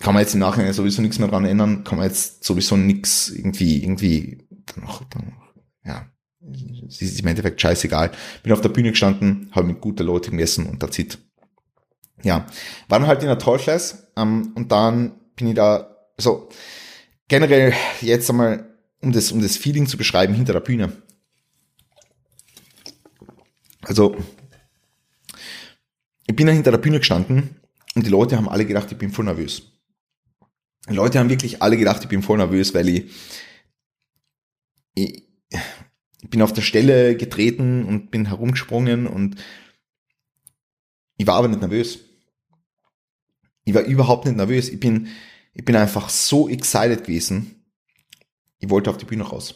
Kann 0.00 0.14
man 0.14 0.22
jetzt 0.22 0.34
im 0.34 0.40
Nachhinein 0.40 0.72
sowieso 0.74 1.00
nichts 1.00 1.18
mehr 1.18 1.28
dran 1.28 1.46
ändern, 1.46 1.82
kann 1.82 1.98
man 1.98 2.06
jetzt 2.06 2.44
sowieso 2.44 2.76
nichts 2.76 3.30
irgendwie, 3.30 3.82
irgendwie, 3.82 4.46
noch, 4.76 5.02
dann, 5.04 5.32
ja, 5.84 6.06
es 6.86 7.00
ist 7.00 7.20
im 7.20 7.26
Endeffekt 7.26 7.60
scheißegal. 7.60 8.12
Bin 8.42 8.52
auf 8.52 8.60
der 8.60 8.68
Bühne 8.68 8.90
gestanden, 8.90 9.50
habe 9.52 9.66
mit 9.66 9.80
guten 9.80 10.04
Leuten 10.04 10.32
gemessen 10.32 10.66
und 10.66 10.80
that's 10.80 10.98
it. 10.98 11.18
Ja, 12.22 12.46
war 12.88 12.98
dann 12.98 13.08
halt 13.08 13.22
in 13.22 13.28
der 13.28 13.38
Tall 13.38 13.58
Class 13.58 14.12
ähm, 14.16 14.52
und 14.54 14.70
dann 14.70 15.18
bin 15.34 15.48
ich 15.48 15.54
da, 15.54 15.95
so, 16.18 16.48
generell 17.28 17.74
jetzt 18.00 18.30
einmal 18.30 18.76
um 19.00 19.12
das, 19.12 19.32
um 19.32 19.40
das 19.40 19.56
Feeling 19.56 19.86
zu 19.86 19.96
beschreiben 19.96 20.34
hinter 20.34 20.54
der 20.54 20.60
Bühne. 20.60 21.02
Also, 23.82 24.16
ich 26.26 26.34
bin 26.34 26.46
da 26.46 26.52
hinter 26.52 26.72
der 26.72 26.78
Bühne 26.78 26.98
gestanden 26.98 27.60
und 27.94 28.04
die 28.04 28.10
Leute 28.10 28.36
haben 28.36 28.48
alle 28.48 28.66
gedacht, 28.66 28.90
ich 28.90 28.98
bin 28.98 29.12
voll 29.12 29.26
nervös. 29.26 29.62
Die 30.88 30.94
Leute 30.94 31.18
haben 31.18 31.30
wirklich 31.30 31.62
alle 31.62 31.76
gedacht, 31.76 32.02
ich 32.02 32.08
bin 32.08 32.22
voll 32.22 32.38
nervös, 32.38 32.74
weil 32.74 32.88
ich, 32.88 33.12
ich, 34.94 35.28
ich 36.22 36.30
bin 36.30 36.42
auf 36.42 36.52
der 36.52 36.62
Stelle 36.62 37.16
getreten 37.16 37.84
und 37.84 38.10
bin 38.10 38.26
herumgesprungen 38.26 39.06
und 39.06 39.36
ich 41.16 41.26
war 41.26 41.36
aber 41.36 41.48
nicht 41.48 41.60
nervös. 41.60 42.00
Ich 43.64 43.74
war 43.74 43.82
überhaupt 43.82 44.26
nicht 44.26 44.36
nervös. 44.36 44.68
Ich 44.68 44.78
bin, 44.78 45.08
ich 45.56 45.64
bin 45.64 45.74
einfach 45.74 46.10
so 46.10 46.50
excited 46.50 47.04
gewesen, 47.04 47.64
ich 48.58 48.68
wollte 48.68 48.90
auf 48.90 48.98
die 48.98 49.06
Bühne 49.06 49.24
raus. 49.24 49.54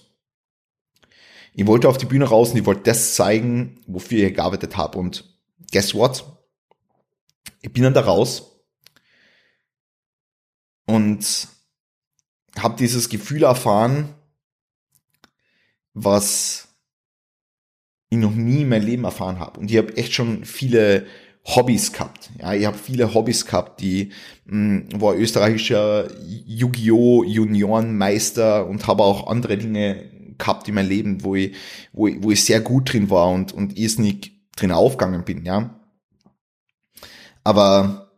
Ich 1.52 1.66
wollte 1.66 1.88
auf 1.88 1.98
die 1.98 2.06
Bühne 2.06 2.24
raus 2.24 2.50
und 2.50 2.56
ich 2.56 2.64
wollte 2.64 2.84
das 2.84 3.14
zeigen, 3.14 3.82
wofür 3.86 4.26
ich 4.26 4.34
gearbeitet 4.34 4.78
habe. 4.78 4.98
Und 4.98 5.38
guess 5.70 5.94
what? 5.94 6.24
Ich 7.60 7.70
bin 7.72 7.82
dann 7.82 7.92
da 7.92 8.00
raus 8.00 8.62
und 10.86 11.48
habe 12.58 12.76
dieses 12.76 13.10
Gefühl 13.10 13.42
erfahren, 13.42 14.14
was 15.92 16.68
ich 18.08 18.18
noch 18.18 18.34
nie 18.34 18.62
in 18.62 18.70
meinem 18.70 18.86
Leben 18.86 19.04
erfahren 19.04 19.38
habe. 19.38 19.60
Und 19.60 19.70
ich 19.70 19.76
habe 19.76 19.96
echt 19.98 20.14
schon 20.14 20.46
viele 20.46 21.06
Hobbys 21.44 21.92
gehabt. 21.92 22.30
Ja, 22.38 22.54
ich 22.54 22.66
habe 22.66 22.76
viele 22.76 23.14
Hobbys 23.14 23.46
gehabt, 23.46 23.80
die 23.80 24.10
mh, 24.46 24.82
hm, 24.92 25.00
war 25.00 25.16
österreichischer 25.16 26.08
Yu-Gi-Oh! 26.22 27.24
Juniorenmeister 27.24 28.66
und 28.66 28.86
habe 28.86 29.02
auch 29.02 29.26
andere 29.26 29.56
Dinge 29.56 30.10
gehabt 30.38 30.68
in 30.68 30.74
meinem 30.74 30.88
Leben, 30.88 31.24
wo 31.24 31.34
ich, 31.34 31.54
wo 31.92 32.06
ich, 32.06 32.22
wo 32.22 32.30
ich 32.30 32.44
sehr 32.44 32.60
gut 32.60 32.92
drin 32.92 33.10
war 33.10 33.30
und, 33.30 33.52
und 33.52 33.78
irrsinnig 33.78 34.32
drin 34.56 34.72
aufgegangen 34.72 35.24
bin, 35.24 35.44
ja. 35.44 35.80
Aber 37.44 38.12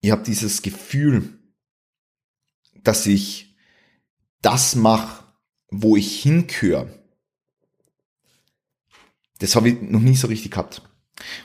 ich 0.00 0.10
habe 0.10 0.24
dieses 0.24 0.62
Gefühl, 0.62 1.38
dass 2.82 3.06
ich 3.06 3.56
das 4.42 4.74
mache, 4.74 5.24
wo 5.70 5.96
ich 5.96 6.22
hinköre. 6.22 7.02
Das 9.38 9.56
habe 9.56 9.70
ich 9.70 9.80
noch 9.80 10.00
nie 10.00 10.16
so 10.16 10.26
richtig 10.26 10.52
gehabt. 10.52 10.82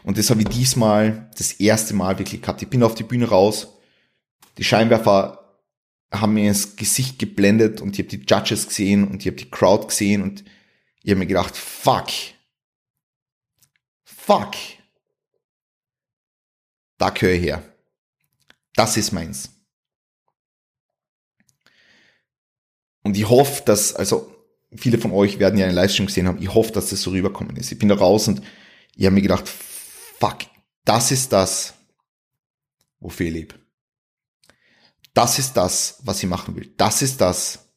Und 0.04 0.18
das 0.18 0.30
habe 0.30 0.42
ich 0.42 0.48
diesmal 0.48 1.30
das 1.38 1.54
erste 1.54 1.94
Mal 1.94 2.18
wirklich 2.18 2.42
gehabt. 2.42 2.62
Ich 2.62 2.70
bin 2.70 2.84
auf 2.84 2.96
die 2.96 3.04
Bühne 3.04 3.30
raus, 3.30 3.68
die 4.58 4.64
Scheinwerfer 4.64 5.40
haben 6.12 6.34
mir 6.34 6.48
ins 6.48 6.76
Gesicht 6.76 7.20
geblendet 7.20 7.82
und 7.82 7.98
ich 7.98 8.06
habe 8.06 8.18
die 8.18 8.26
Judges 8.26 8.68
gesehen 8.68 9.08
und 9.08 9.22
ich 9.22 9.28
habe 9.28 9.38
die 9.38 9.50
Crowd 9.50 9.88
gesehen 9.88 10.24
und 10.24 10.44
ich 11.04 11.12
habe 11.12 11.20
mir 11.20 11.28
gedacht, 11.28 11.56
fuck, 11.56 12.08
fuck, 14.04 14.54
da 16.98 17.10
gehöre 17.10 17.36
ich 17.36 17.44
her. 17.44 17.64
Das 18.76 18.98
ist 18.98 19.12
meins. 19.12 19.50
Und 23.02 23.18
ich 23.18 23.30
hoffe, 23.30 23.64
dass, 23.66 23.96
also 23.96 24.36
viele 24.76 24.98
von 24.98 25.12
euch 25.12 25.40
werden 25.40 25.58
ja 25.58 25.66
einen 25.66 25.76
Livestream 25.76 26.08
gesehen 26.08 26.28
haben, 26.28 26.42
ich 26.42 26.54
hoffe, 26.54 26.72
dass 26.72 26.90
das 26.90 27.02
so 27.02 27.12
rüberkommen 27.12 27.56
ist. 27.56 27.72
Ich 27.72 27.80
bin 27.80 27.90
da 27.90 27.96
raus 27.96 28.28
und 28.28 28.42
ich 28.96 29.06
habe 29.06 29.16
mir 29.16 29.22
gedacht, 29.22 29.48
fuck, 29.48 30.40
das 30.86 31.12
ist 31.12 31.32
das, 31.32 31.74
wofür 33.00 33.28
ich 33.28 33.34
lebe. 33.34 33.56
Das 35.14 35.40
ist 35.40 35.54
das, 35.54 36.00
was 36.04 36.22
ich 36.22 36.30
machen 36.30 36.56
will. 36.56 36.74
Das 36.78 37.02
ist 37.02 37.20
das, 37.22 37.70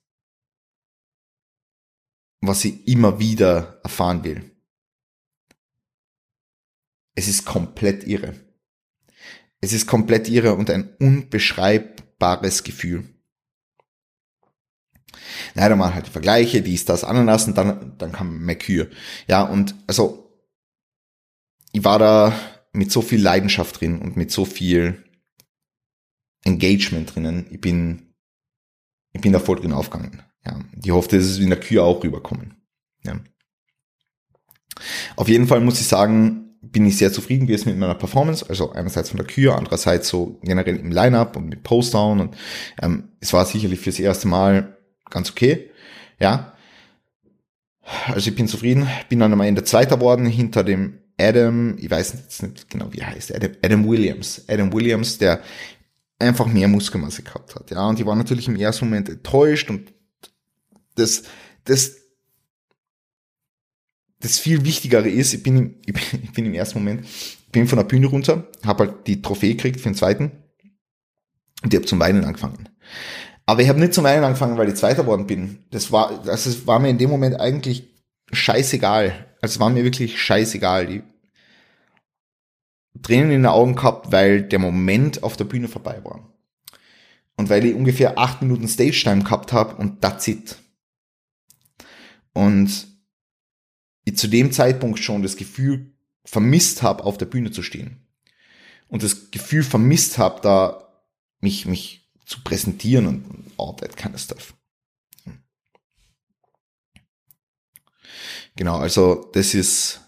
was 2.40 2.64
ich 2.64 2.86
immer 2.86 3.18
wieder 3.18 3.80
erfahren 3.82 4.24
will. 4.24 4.50
Es 7.14 7.28
ist 7.28 7.44
komplett 7.44 8.04
irre. 8.04 8.34
Es 9.60 9.72
ist 9.72 9.86
komplett 9.86 10.28
irre 10.28 10.54
und 10.54 10.70
ein 10.70 10.94
unbeschreibbares 10.96 12.64
Gefühl. 12.64 13.08
Leider 15.54 15.76
mal 15.76 15.94
halt 15.94 16.06
die 16.06 16.10
Vergleiche, 16.10 16.62
dies, 16.62 16.84
das, 16.84 17.04
Ananas 17.04 17.46
und 17.46 17.56
dann, 17.56 17.96
dann 17.98 18.12
kam 18.12 18.38
Mercure. 18.40 18.90
Ja, 19.28 19.42
und 19.42 19.74
also 19.86 20.31
ich 21.72 21.84
war 21.84 21.98
da 21.98 22.32
mit 22.72 22.92
so 22.92 23.02
viel 23.02 23.20
Leidenschaft 23.20 23.80
drin 23.80 24.00
und 24.00 24.16
mit 24.16 24.30
so 24.30 24.44
viel 24.44 25.04
Engagement 26.44 27.14
drinnen. 27.14 27.46
Ich 27.50 27.60
bin, 27.60 28.14
ich 29.12 29.20
bin 29.20 29.32
da 29.32 29.38
voll 29.38 29.60
drin 29.60 29.72
aufgegangen. 29.72 30.22
Ja, 30.44 30.58
ich 30.82 30.90
hoffe, 30.90 31.16
dass 31.16 31.24
es 31.24 31.38
in 31.38 31.50
der 31.50 31.60
Kühe 31.60 31.82
auch 31.82 32.02
rüberkommen. 32.02 32.56
Ja. 33.04 33.20
Auf 35.16 35.28
jeden 35.28 35.46
Fall 35.46 35.60
muss 35.60 35.80
ich 35.80 35.86
sagen, 35.86 36.58
bin 36.62 36.86
ich 36.86 36.96
sehr 36.96 37.12
zufrieden 37.12 37.46
gewesen 37.46 37.70
mit 37.70 37.78
meiner 37.78 37.94
Performance. 37.94 38.48
Also 38.48 38.72
einerseits 38.72 39.10
von 39.10 39.18
der 39.18 39.26
Kühe, 39.26 39.54
andererseits 39.54 40.08
so 40.08 40.38
generell 40.42 40.76
im 40.76 40.90
Lineup 40.90 41.36
und 41.36 41.48
mit 41.48 41.62
Postdown 41.62 42.20
und 42.20 42.36
ähm, 42.80 43.10
es 43.20 43.32
war 43.32 43.44
sicherlich 43.44 43.80
fürs 43.80 43.98
erste 43.98 44.28
Mal 44.28 44.78
ganz 45.10 45.30
okay. 45.30 45.70
Ja. 46.18 46.54
Also 48.06 48.30
ich 48.30 48.36
bin 48.36 48.48
zufrieden, 48.48 48.88
bin 49.08 49.18
dann 49.18 49.32
am 49.32 49.40
Ende 49.40 49.64
Zweiter 49.64 50.00
worden 50.00 50.26
hinter 50.26 50.64
dem 50.64 51.01
Adam, 51.18 51.76
ich 51.78 51.90
weiß 51.90 52.12
jetzt 52.14 52.42
nicht 52.42 52.70
genau, 52.70 52.92
wie 52.92 52.98
er 52.98 53.08
heißt, 53.08 53.34
Adam, 53.34 53.52
Adam 53.62 53.88
Williams. 53.88 54.42
Adam 54.48 54.72
Williams, 54.72 55.18
der 55.18 55.42
einfach 56.18 56.46
mehr 56.46 56.68
Muskelmasse 56.68 57.22
gehabt 57.22 57.54
hat. 57.54 57.70
Ja, 57.70 57.88
und 57.88 57.98
die 57.98 58.06
war 58.06 58.16
natürlich 58.16 58.48
im 58.48 58.56
ersten 58.56 58.86
Moment 58.86 59.08
enttäuscht 59.08 59.70
und 59.70 59.92
das, 60.94 61.24
das, 61.64 61.96
das 64.20 64.38
viel 64.38 64.64
Wichtigere 64.64 65.08
ist, 65.08 65.34
ich 65.34 65.42
bin, 65.42 65.80
ich 65.86 65.92
bin, 65.92 66.22
ich 66.22 66.32
bin 66.32 66.46
im 66.46 66.54
ersten 66.54 66.78
Moment, 66.78 67.06
bin 67.50 67.66
von 67.66 67.78
der 67.78 67.84
Bühne 67.84 68.06
runter, 68.06 68.48
habe 68.64 68.86
halt 68.86 69.06
die 69.06 69.20
Trophäe 69.20 69.54
gekriegt 69.54 69.80
für 69.80 69.90
den 69.90 69.94
zweiten 69.94 70.32
und 71.62 71.72
ich 71.72 71.76
habe 71.76 71.86
zum 71.86 72.00
Weinen 72.00 72.24
angefangen. 72.24 72.68
Aber 73.46 73.62
ich 73.62 73.68
habe 73.68 73.80
nicht 73.80 73.94
zum 73.94 74.04
Weinen 74.04 74.24
angefangen, 74.24 74.56
weil 74.56 74.68
ich 74.68 74.76
Zweiter 74.76 75.06
worden 75.06 75.26
bin. 75.26 75.58
Das 75.70 75.90
war, 75.90 76.22
das 76.24 76.66
war 76.66 76.78
mir 76.78 76.90
in 76.90 76.98
dem 76.98 77.10
Moment 77.10 77.40
eigentlich 77.40 77.90
scheißegal. 78.32 79.26
Also 79.42 79.60
war 79.60 79.68
mir 79.68 79.84
wirklich 79.84 80.22
scheißegal. 80.22 80.86
Die 80.86 81.02
Tränen 83.02 83.32
in 83.32 83.42
den 83.42 83.46
Augen 83.46 83.74
gehabt, 83.74 84.12
weil 84.12 84.42
der 84.42 84.60
Moment 84.60 85.22
auf 85.22 85.36
der 85.36 85.44
Bühne 85.44 85.68
vorbei 85.68 86.02
war. 86.04 86.32
Und 87.36 87.50
weil 87.50 87.64
ich 87.66 87.74
ungefähr 87.74 88.18
acht 88.18 88.40
Minuten 88.40 88.68
Stage-Time 88.68 89.24
gehabt 89.24 89.52
habe 89.52 89.74
und 89.76 90.00
that's 90.00 90.28
it. 90.28 90.56
Und 92.32 92.86
ich 94.04 94.16
zu 94.16 94.28
dem 94.28 94.52
Zeitpunkt 94.52 95.00
schon 95.00 95.22
das 95.22 95.36
Gefühl 95.36 95.92
vermisst 96.24 96.82
habe, 96.82 97.04
auf 97.04 97.18
der 97.18 97.26
Bühne 97.26 97.50
zu 97.50 97.62
stehen. 97.62 98.06
Und 98.88 99.02
das 99.02 99.30
Gefühl 99.30 99.64
vermisst 99.64 100.18
habe, 100.18 100.40
da 100.42 101.02
mich, 101.40 101.66
mich 101.66 102.10
zu 102.26 102.42
präsentieren 102.44 103.06
und 103.06 103.52
all 103.58 103.74
that 103.76 103.96
kind 103.96 104.14
of 104.14 104.20
stuff. 104.20 104.54
Genau, 108.56 108.76
also 108.78 109.30
das 109.32 109.54
ist 109.54 110.00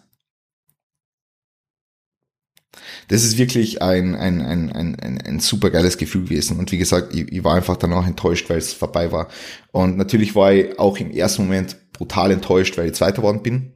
das 3.09 3.25
ist 3.25 3.39
wirklich 3.39 3.83
ein, 3.83 4.15
ein, 4.15 4.41
ein, 4.41 4.73
ein, 4.73 4.95
ein, 5.01 5.21
ein 5.21 5.41
super 5.41 5.71
geiles 5.71 5.99
Gefühl 5.99 6.25
gewesen. 6.25 6.59
Und 6.59 6.73
wie 6.73 6.79
gesagt, 6.79 7.15
ich, 7.15 7.31
ich 7.31 7.45
war 7.45 7.55
einfach 7.55 7.77
danach 7.77 8.07
enttäuscht, 8.07 8.49
weil 8.51 8.59
es 8.59 8.73
vorbei 8.73 9.13
war. 9.13 9.29
Und 9.73 9.97
natürlich 9.97 10.35
war 10.35 10.53
ich 10.53 10.79
auch 10.79 10.97
im 10.99 11.11
ersten 11.11 11.43
Moment 11.45 11.77
brutal 11.93 12.31
enttäuscht, 12.31 12.77
weil 12.79 12.87
ich 12.87 12.95
Zweiter 12.95 13.19
geworden 13.19 13.43
bin. 13.43 13.75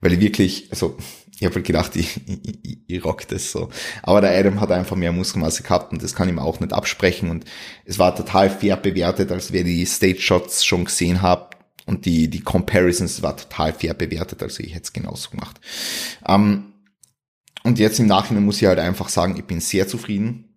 weil 0.00 0.14
ich 0.14 0.20
wirklich, 0.20 0.68
also 0.70 0.96
ich 1.38 1.44
habe 1.46 1.56
halt 1.56 1.66
gedacht, 1.66 1.96
ich, 1.96 2.20
ich, 2.26 2.78
ich 2.88 3.04
rock 3.04 3.28
das 3.28 3.52
so. 3.52 3.70
Aber 4.02 4.20
der 4.22 4.38
Adam 4.38 4.60
hat 4.60 4.72
einfach 4.72 4.96
mehr 4.96 5.12
Muskelmasse 5.12 5.62
gehabt 5.64 5.92
und 5.92 6.02
das 6.02 6.14
kann 6.14 6.28
ich 6.28 6.34
ihm 6.34 6.40
auch 6.40 6.60
nicht 6.60 6.72
absprechen. 6.74 7.30
Und 7.30 7.44
es 7.86 7.98
war 7.98 8.16
total 8.16 8.50
fair 8.50 8.76
bewertet, 8.76 9.32
als 9.32 9.52
wer 9.52 9.64
die 9.64 9.86
Stage 9.86 10.20
Shots 10.20 10.64
schon 10.64 10.86
gesehen 10.86 11.22
hat. 11.22 11.56
Und 11.90 12.06
die, 12.06 12.28
die 12.28 12.40
Comparisons 12.40 13.22
war 13.22 13.36
total 13.36 13.72
fair 13.72 13.94
bewertet, 13.94 14.42
also 14.42 14.62
ich 14.62 14.74
hätte 14.74 14.84
es 14.84 14.92
genauso 14.92 15.30
gemacht. 15.30 15.60
Ähm, 16.26 16.72
und 17.64 17.78
jetzt 17.78 17.98
im 17.98 18.06
Nachhinein 18.06 18.44
muss 18.44 18.62
ich 18.62 18.68
halt 18.68 18.78
einfach 18.78 19.08
sagen, 19.08 19.36
ich 19.36 19.44
bin 19.44 19.60
sehr 19.60 19.88
zufrieden 19.88 20.50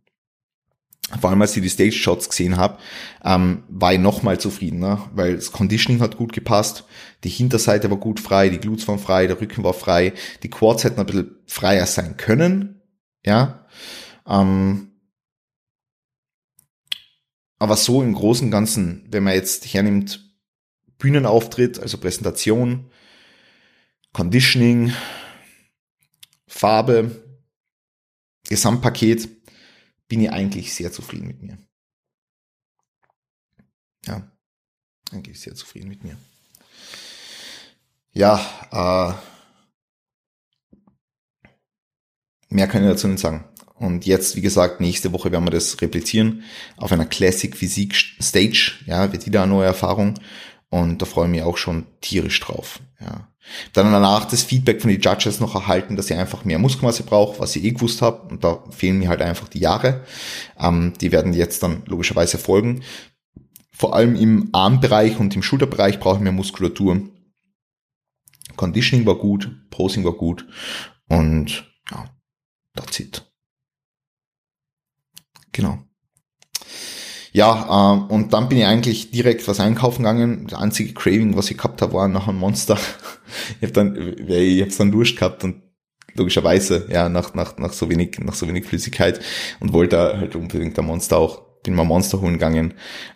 vor 1.19 1.29
allem 1.29 1.41
als 1.41 1.55
ich 1.55 1.63
die 1.63 1.69
Stage 1.69 1.91
Shots 1.91 2.29
gesehen 2.29 2.57
habe, 2.57 2.77
ähm, 3.23 3.63
war 3.67 3.93
ich 3.93 3.99
nochmal 3.99 4.39
zufriedener, 4.39 4.95
ne? 4.95 5.09
weil 5.13 5.35
das 5.35 5.51
Conditioning 5.51 6.01
hat 6.01 6.17
gut 6.17 6.33
gepasst, 6.33 6.85
die 7.23 7.29
Hinterseite 7.29 7.89
war 7.89 7.97
gut 7.97 8.19
frei, 8.19 8.49
die 8.49 8.59
Glutes 8.59 8.87
waren 8.87 8.99
frei, 8.99 9.27
der 9.27 9.39
Rücken 9.39 9.63
war 9.63 9.73
frei, 9.73 10.13
die 10.43 10.49
Quads 10.49 10.83
hätten 10.83 10.99
ein 10.99 11.05
bisschen 11.05 11.35
freier 11.45 11.85
sein 11.85 12.17
können, 12.17 12.81
ja. 13.25 13.65
Ähm, 14.27 14.91
aber 17.59 17.77
so 17.77 18.01
im 18.01 18.13
Großen 18.13 18.45
und 18.47 18.51
Ganzen, 18.51 19.07
wenn 19.09 19.23
man 19.23 19.33
jetzt 19.33 19.65
hernimmt, 19.73 20.32
Bühnenauftritt, 21.03 21.79
also 21.79 21.97
Präsentation, 21.97 22.89
Conditioning, 24.13 24.93
Farbe, 26.47 27.21
Gesamtpaket, 28.47 29.27
bin 30.07 30.21
ich 30.21 30.31
eigentlich 30.31 30.73
sehr 30.73 30.93
zufrieden 30.93 31.27
mit 31.27 31.41
mir. 31.41 31.57
Ja, 34.05 34.31
eigentlich 35.11 35.41
sehr 35.41 35.55
zufrieden 35.55 35.89
mit 35.89 36.05
mir. 36.05 36.15
Ja, 38.13 38.39
äh, 38.71 39.13
mehr 42.47 42.69
kann 42.69 42.81
ich 42.81 42.89
dazu 42.89 43.09
nicht 43.09 43.19
sagen. 43.19 43.43
Und 43.75 44.05
jetzt, 44.05 44.37
wie 44.37 44.41
gesagt, 44.41 44.79
nächste 44.79 45.11
Woche 45.11 45.33
werden 45.33 45.43
wir 45.43 45.51
das 45.51 45.81
replizieren 45.81 46.45
auf 46.77 46.93
einer 46.93 47.05
Classic 47.05 47.53
Physik 47.57 47.93
Stage. 48.21 48.75
Ja, 48.85 49.11
wird 49.11 49.25
wieder 49.25 49.43
eine 49.43 49.51
neue 49.51 49.65
Erfahrung. 49.65 50.17
Und 50.73 51.03
da 51.03 51.05
freue 51.05 51.25
ich 51.25 51.31
mich 51.31 51.43
auch 51.43 51.57
schon 51.57 51.85
tierisch 52.01 52.39
drauf. 52.39 52.79
Ja. 52.99 53.27
Dann 53.73 53.91
danach 53.91 54.25
das 54.25 54.41
Feedback 54.41 54.81
von 54.81 54.89
den 54.89 54.99
Judges 54.99 55.39
noch 55.39 55.53
erhalten, 55.53 55.95
dass 55.95 56.09
ich 56.09 56.17
einfach 56.17 56.45
mehr 56.45 56.57
Muskelmasse 56.57 57.03
brauche, 57.03 57.39
was 57.39 57.55
ich 57.55 57.63
eh 57.63 57.73
gewusst 57.73 58.01
habe. 58.01 58.27
Und 58.29 58.43
da 58.43 58.63
fehlen 58.71 58.97
mir 58.97 59.07
halt 59.07 59.21
einfach 59.21 59.47
die 59.47 59.59
Jahre. 59.59 60.03
Ähm, 60.57 60.93
die 60.99 61.11
werden 61.11 61.33
jetzt 61.33 61.61
dann 61.61 61.83
logischerweise 61.85 62.39
folgen. 62.39 62.81
Vor 63.71 63.95
allem 63.95 64.15
im 64.15 64.49
Armbereich 64.51 65.19
und 65.19 65.35
im 65.35 65.43
Schulterbereich 65.43 65.99
brauche 65.99 66.15
ich 66.15 66.23
mehr 66.23 66.31
Muskulatur. 66.31 67.07
Conditioning 68.55 69.05
war 69.05 69.19
gut, 69.19 69.51
Posing 69.69 70.03
war 70.03 70.13
gut 70.13 70.47
und 71.07 71.71
ja, 71.91 72.09
that's 72.73 72.99
it. 72.99 73.31
Genau. 75.51 75.83
Ja, 77.33 77.97
äh, 78.07 78.13
und 78.13 78.31
dann 78.31 78.47
bin 78.47 78.59
ich 78.59 78.65
eigentlich 78.65 79.11
direkt 79.11 79.47
was 79.47 79.59
einkaufen 79.59 80.03
gegangen. 80.03 80.47
Das 80.49 80.59
einzige 80.59 80.93
Craving, 80.93 81.35
was 81.35 81.49
ich 81.49 81.57
gehabt 81.57 81.81
habe, 81.81 81.93
war 81.93 82.07
nach 82.07 82.27
einem 82.27 82.37
Monster. 82.37 82.77
ich 83.59 83.63
habe 83.63 83.73
dann, 83.73 84.15
ich 84.27 84.61
hab's 84.61 84.77
dann 84.77 84.91
Durst 84.91 85.17
gehabt 85.17 85.43
und 85.43 85.63
logischerweise, 86.13 86.87
ja, 86.91 87.09
nach, 87.09 87.33
nach, 87.33 87.57
nach 87.57 87.73
so 87.73 87.89
wenig, 87.89 88.19
nach 88.19 88.35
so 88.35 88.47
wenig 88.47 88.65
Flüssigkeit 88.65 89.19
und 89.59 89.73
wollte 89.73 89.97
halt 90.17 90.35
unbedingt 90.35 90.77
ein 90.77 90.85
Monster 90.85 91.17
auch, 91.17 91.41
bin 91.63 91.73
mal 91.73 91.85
Monster 91.85 92.21
holen 92.21 92.33
gegangen 92.33 92.75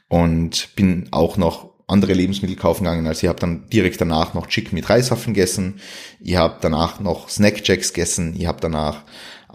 und 0.10 0.76
bin 0.76 1.08
auch 1.12 1.38
noch 1.38 1.76
andere 1.88 2.14
Lebensmittel 2.14 2.56
kaufen 2.56 2.86
gegangen. 2.86 3.06
Also 3.06 3.24
ich 3.24 3.30
habe 3.30 3.40
dann 3.40 3.70
direkt 3.70 4.02
danach 4.02 4.34
noch 4.34 4.48
Chicken 4.48 4.76
mit 4.76 4.90
Reiswaffeln 4.90 5.36
gegessen. 5.36 5.80
Ich 6.20 6.36
habe 6.36 6.58
danach 6.60 7.00
noch 7.00 7.30
Snackjacks 7.30 7.94
gegessen. 7.94 8.36
Ich 8.38 8.48
habe 8.48 8.60
danach 8.62 9.04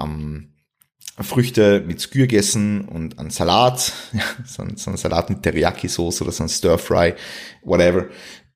ähm, 0.01 0.53
Früchte 1.21 1.83
mit 1.87 2.01
Skür 2.01 2.27
gegessen 2.27 2.89
und 2.89 3.19
einen 3.19 3.31
Salat, 3.31 3.93
ja, 4.13 4.23
so, 4.47 4.63
ein, 4.63 4.77
so 4.77 4.91
ein 4.91 4.97
Salat 4.97 5.31
mit 5.31 5.43
Teriyaki-Sauce 5.43 6.23
oder 6.23 6.33
so 6.33 6.45
ein 6.45 6.49
Stir-Fry, 6.49 7.15
whatever. 7.63 8.07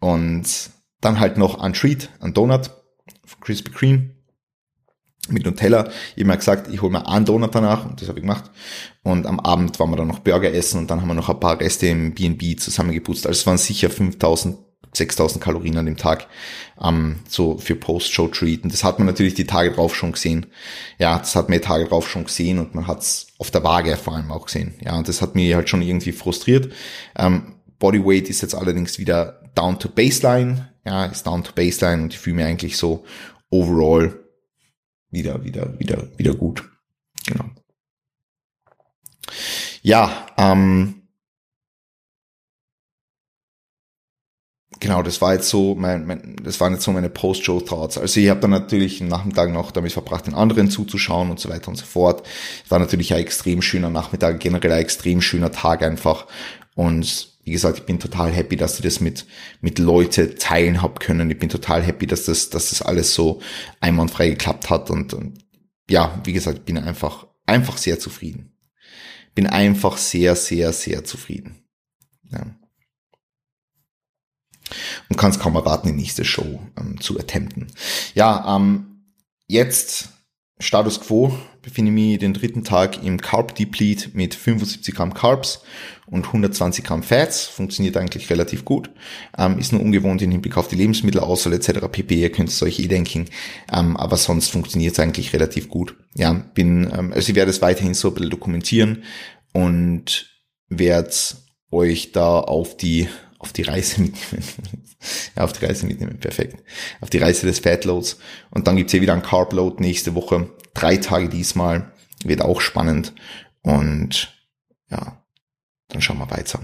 Und 0.01 0.71
dann 1.01 1.21
halt 1.21 1.37
noch 1.37 1.61
ein 1.61 1.73
Treat, 1.73 2.09
ein 2.21 2.33
Donut, 2.33 2.71
Krispy 3.41 3.71
Kreme 3.71 4.11
mit 5.29 5.45
Nutella. 5.45 5.89
Ich 6.15 6.23
habe 6.23 6.27
mir 6.27 6.37
gesagt, 6.37 6.73
ich 6.73 6.81
hole 6.83 6.93
mir 6.93 7.07
einen 7.07 7.25
Donut 7.25 7.55
danach 7.55 7.85
und 7.85 8.01
das 8.01 8.09
habe 8.09 8.19
ich 8.19 8.23
gemacht. 8.23 8.51
Und 9.03 9.27
am 9.27 9.41
Abend 9.41 9.79
waren 9.79 9.91
wir 9.91 9.97
dann 9.97 10.09
noch 10.09 10.21
Burger 10.21 10.53
essen 10.53 10.79
und 10.79 10.91
dann 10.91 11.01
haben 11.01 11.09
wir 11.09 11.15
noch 11.15 11.29
ein 11.29 11.41
paar 11.41 11.61
Reste 11.61 11.87
im 11.87 12.15
B&B 12.15 12.57
zusammengeputzt. 12.57 13.27
Also 13.27 13.41
es 13.41 13.47
waren 13.47 13.59
sicher 13.59 13.91
5000 13.91 14.59
6000 14.97 15.43
Kalorien 15.43 15.77
an 15.79 15.87
dem 15.87 15.97
Tag, 15.97 16.27
ähm, 16.83 17.21
so 17.29 17.59
für 17.59 17.77
Post-Show-Treat. 17.77 18.65
Und 18.65 18.73
das 18.73 18.85
hat 18.85 18.99
man 18.99 19.07
natürlich 19.07 19.35
die 19.35 19.47
Tage 19.47 19.73
drauf 19.73 19.95
schon 19.95 20.13
gesehen. 20.13 20.47
Ja, 20.99 21.19
das 21.19 21.37
hat 21.37 21.49
man 21.49 21.59
die 21.59 21.65
Tage 21.65 21.85
drauf 21.85 22.09
schon 22.09 22.25
gesehen 22.25 22.59
und 22.59 22.75
man 22.75 22.87
hat 22.87 23.01
es 23.01 23.29
auf 23.39 23.51
der 23.51 23.65
Waage 23.65 23.97
vor 23.97 24.15
allem 24.15 24.31
auch 24.31 24.47
gesehen. 24.47 24.75
Ja, 24.81 24.97
und 24.97 25.09
das 25.09 25.23
hat 25.23 25.35
mich 25.35 25.55
halt 25.55 25.69
schon 25.69 25.83
irgendwie 25.83 26.13
frustriert. 26.13 26.73
Ähm, 27.17 27.55
Bodyweight 27.79 28.29
ist 28.29 28.43
jetzt 28.43 28.55
allerdings 28.55 28.99
wieder 28.99 29.43
down 29.55 29.79
to 29.79 29.89
Baseline. 29.89 30.71
Ja, 30.85 31.07
ist 31.07 31.27
down 31.27 31.45
to 31.45 31.53
Baseline 31.53 32.03
und 32.05 32.15
ich 32.15 32.19
fühle 32.19 32.37
mich 32.37 32.45
eigentlich 32.45 32.77
so 32.77 33.05
overall 33.51 34.21
wieder, 35.11 35.45
wieder, 35.45 35.79
wieder, 35.79 36.09
wieder 36.17 36.35
gut. 36.35 36.69
Genau. 37.27 37.45
Ja, 39.83 40.27
ähm, 40.37 40.96
genau, 44.87 45.03
das 45.03 45.21
war 45.21 45.35
jetzt 45.35 45.49
so 45.49 45.75
mein, 45.75 46.07
mein 46.07 46.37
das 46.43 46.61
waren 46.61 46.73
jetzt 46.73 46.85
so 46.85 46.93
meine 46.93 47.09
Post-Show-Thoughts. 47.09 47.99
Also 47.99 48.21
ich 48.21 48.29
habe 48.29 48.41
dann 48.41 48.51
natürlich 48.51 49.03
am 49.03 49.09
Nachmittag 49.09 49.53
noch 49.53 49.73
damit 49.73 49.93
verbracht, 49.93 50.29
den 50.29 50.35
anderen 50.35 50.71
zuzuschauen 50.71 51.31
und 51.31 51.41
so 51.41 51.49
weiter 51.49 51.69
und 51.69 51.77
so 51.77 51.85
fort. 51.85 52.25
Es 52.65 52.71
war 52.71 52.79
natürlich 52.79 53.13
ein 53.13 53.21
extrem 53.21 53.63
schöner 53.63 53.91
Nachmittag, 53.91 54.39
generell 54.39 54.73
ein 54.73 54.81
extrem 54.81 55.21
schöner 55.21 55.51
Tag 55.51 55.83
einfach. 55.83 56.27
Und 56.77 57.31
wie 57.43 57.51
gesagt, 57.51 57.79
ich 57.79 57.85
bin 57.85 57.99
total 57.99 58.31
happy, 58.31 58.57
dass 58.57 58.77
ich 58.77 58.83
das 58.83 59.01
mit, 59.01 59.27
mit 59.61 59.81
Leute 59.81 60.37
teilen 60.37 60.83
hab 60.83 61.01
können. 61.01 61.31
Ich 61.31 61.39
bin 61.39 61.49
total 61.49 61.83
happy, 61.83 62.07
dass 62.07 62.25
das, 62.27 62.51
dass 62.51 62.71
das 62.71 62.83
alles 62.83 63.13
so 63.13 63.41
einwandfrei 63.81 64.31
geklappt 64.31 64.71
hat. 64.71 64.91
Und, 64.91 65.15
und 65.15 65.39
ja, 65.91 66.21
wie 66.23 66.33
gesagt, 66.33 66.59
ich 66.59 66.65
bin 66.65 66.79
einfach, 66.79 67.27
einfach 67.45 67.77
sehr 67.77 67.99
zufrieden. 67.99 68.53
Bin 69.35 69.49
einfach 69.49 69.97
sehr, 69.97 70.37
sehr, 70.37 70.73
sehr 70.73 71.05
zufrieden. 71.05 71.57
Ja 72.31 72.47
und 75.09 75.17
kann 75.17 75.31
es 75.31 75.39
kaum 75.39 75.55
erwarten, 75.55 75.89
die 75.89 75.95
nächste 75.95 76.25
Show 76.25 76.61
ähm, 76.79 77.01
zu 77.01 77.19
attempten. 77.19 77.69
Ja, 78.15 78.57
ähm, 78.57 79.03
jetzt 79.47 80.11
Status 80.59 81.01
Quo 81.01 81.37
befinde 81.61 81.91
ich 81.91 81.95
mich 81.95 82.19
den 82.19 82.33
dritten 82.33 82.65
Tag 82.65 83.03
im 83.03 83.21
Carb 83.21 83.55
Deplete 83.55 84.11
mit 84.15 84.35
75 84.35 84.95
Gramm 84.95 85.13
Carbs 85.13 85.61
und 86.07 86.25
120 86.25 86.83
Gramm 86.83 87.03
Fats. 87.03 87.45
Funktioniert 87.45 87.97
eigentlich 87.97 88.31
relativ 88.31 88.65
gut. 88.65 88.89
Ähm, 89.37 89.59
ist 89.59 89.73
nur 89.73 89.83
ungewohnt 89.83 90.23
im 90.23 90.31
Hinblick 90.31 90.57
auf 90.57 90.69
die 90.69 90.77
Lebensmittelauswahl 90.77 91.53
etc. 91.53 91.89
pp. 91.91 92.15
Ihr 92.15 92.33
könnt 92.33 92.49
es 92.49 92.63
euch 92.63 92.79
eh 92.79 92.87
denken. 92.87 93.27
Ähm, 93.71 93.97
aber 93.99 94.17
sonst 94.17 94.49
funktioniert 94.49 94.95
es 94.95 95.01
eigentlich 95.01 95.35
relativ 95.35 95.69
gut. 95.69 95.95
Ja, 96.15 96.33
bin, 96.33 96.91
ähm, 96.97 97.13
also 97.13 97.29
ich 97.29 97.35
werde 97.35 97.51
es 97.51 97.61
weiterhin 97.61 97.93
so 97.93 98.09
ein 98.09 98.15
bisschen 98.15 98.31
dokumentieren 98.31 99.03
und 99.53 100.31
werde 100.69 101.11
euch 101.71 102.13
da 102.13 102.39
auf 102.39 102.79
die 102.79 103.09
auf 103.39 103.53
die 103.53 103.63
Reise 103.63 104.01
mitnehmen. 104.01 104.45
ja, 105.37 105.45
auf 105.45 105.53
die 105.53 105.65
Reise 105.65 105.87
mitnehmen, 105.87 106.19
perfekt. 106.19 106.63
Auf 107.01 107.11
die 107.11 107.19
Reise 107.19 107.47
des 107.47 107.61
Fatloads. 107.61 108.19
Und 108.51 108.67
dann 108.67 108.77
gibt's 108.77 108.93
hier 108.93 109.03
wieder 109.03 109.15
ein 109.15 109.23
Carbload 109.23 109.83
nächste 109.83 110.15
Woche. 110.15 110.51
Drei 110.75 110.97
Tage 110.97 111.29
diesmal. 111.29 111.93
Wird 112.25 112.43
auch 112.43 112.61
spannend. 112.61 113.15
Und 113.63 114.35
ja, 114.91 115.23
dann 115.89 116.03
schauen 116.03 116.19
wir 116.19 116.31
weiter. 116.31 116.61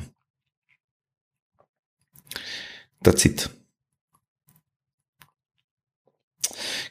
That's 3.03 3.25
it. 3.25 3.51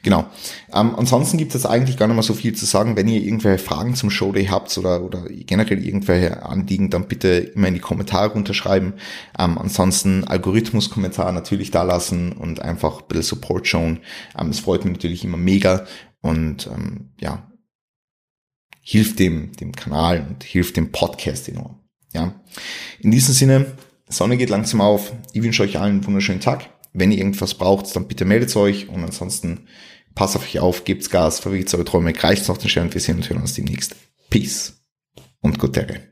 Genau. 0.02 0.26
Ähm, 0.72 0.94
ansonsten 0.96 1.38
gibt 1.38 1.54
es 1.54 1.66
eigentlich 1.66 1.96
gar 1.96 2.06
nicht 2.06 2.16
mehr 2.16 2.22
so 2.22 2.34
viel 2.34 2.54
zu 2.54 2.64
sagen. 2.64 2.96
Wenn 2.96 3.08
ihr 3.08 3.22
irgendwelche 3.22 3.62
Fragen 3.62 3.94
zum 3.94 4.10
Showday 4.10 4.46
habt 4.46 4.76
oder, 4.78 5.02
oder 5.02 5.24
generell 5.28 5.84
irgendwelche 5.84 6.44
Anliegen, 6.44 6.90
dann 6.90 7.08
bitte 7.08 7.28
immer 7.28 7.68
in 7.68 7.74
die 7.74 7.80
Kommentare 7.80 8.32
runterschreiben. 8.32 8.94
Ähm, 9.38 9.58
ansonsten 9.58 10.24
Algorithmus-Kommentar 10.24 11.32
natürlich 11.32 11.70
da 11.70 11.82
lassen 11.82 12.32
und 12.32 12.60
einfach 12.60 13.00
ein 13.00 13.08
bisschen 13.08 13.22
Support 13.22 13.66
showen. 13.66 14.00
Ähm, 14.38 14.50
es 14.50 14.60
freut 14.60 14.84
mich 14.84 14.94
natürlich 14.94 15.24
immer 15.24 15.36
mega 15.36 15.86
und 16.20 16.68
ähm, 16.72 17.10
ja, 17.20 17.50
hilft 18.80 19.18
dem, 19.18 19.52
dem 19.52 19.72
Kanal 19.72 20.26
und 20.28 20.42
hilft 20.44 20.76
dem 20.76 20.92
Podcast 20.92 21.48
enorm. 21.48 21.78
Ja. 22.12 22.34
In 23.00 23.10
diesem 23.10 23.34
Sinne, 23.34 23.66
Sonne 24.08 24.36
geht 24.36 24.50
langsam 24.50 24.80
auf. 24.80 25.12
Ich 25.32 25.42
wünsche 25.42 25.62
euch 25.62 25.78
allen 25.78 25.92
einen 25.92 26.06
wunderschönen 26.06 26.40
Tag. 26.40 26.68
Wenn 26.92 27.10
ihr 27.10 27.18
irgendwas 27.18 27.54
braucht, 27.54 27.94
dann 27.96 28.08
bitte 28.08 28.24
meldet 28.24 28.54
euch 28.56 28.88
und 28.88 29.02
ansonsten 29.02 29.66
passt 30.14 30.36
auf 30.36 30.44
euch 30.44 30.60
auf, 30.60 30.84
gebt's 30.84 31.10
Gas, 31.10 31.40
verwirkt 31.40 31.72
eure 31.74 31.84
Träume, 31.84 32.12
greift 32.12 32.48
auf 32.50 32.58
den 32.58 32.68
Stern 32.68 32.86
und 32.86 32.94
wir 32.94 33.00
sehen 33.00 33.22
uns 33.40 33.54
demnächst. 33.54 33.96
Peace 34.30 34.82
und 35.40 35.58
gute 35.58 35.80
Tage. 35.80 36.11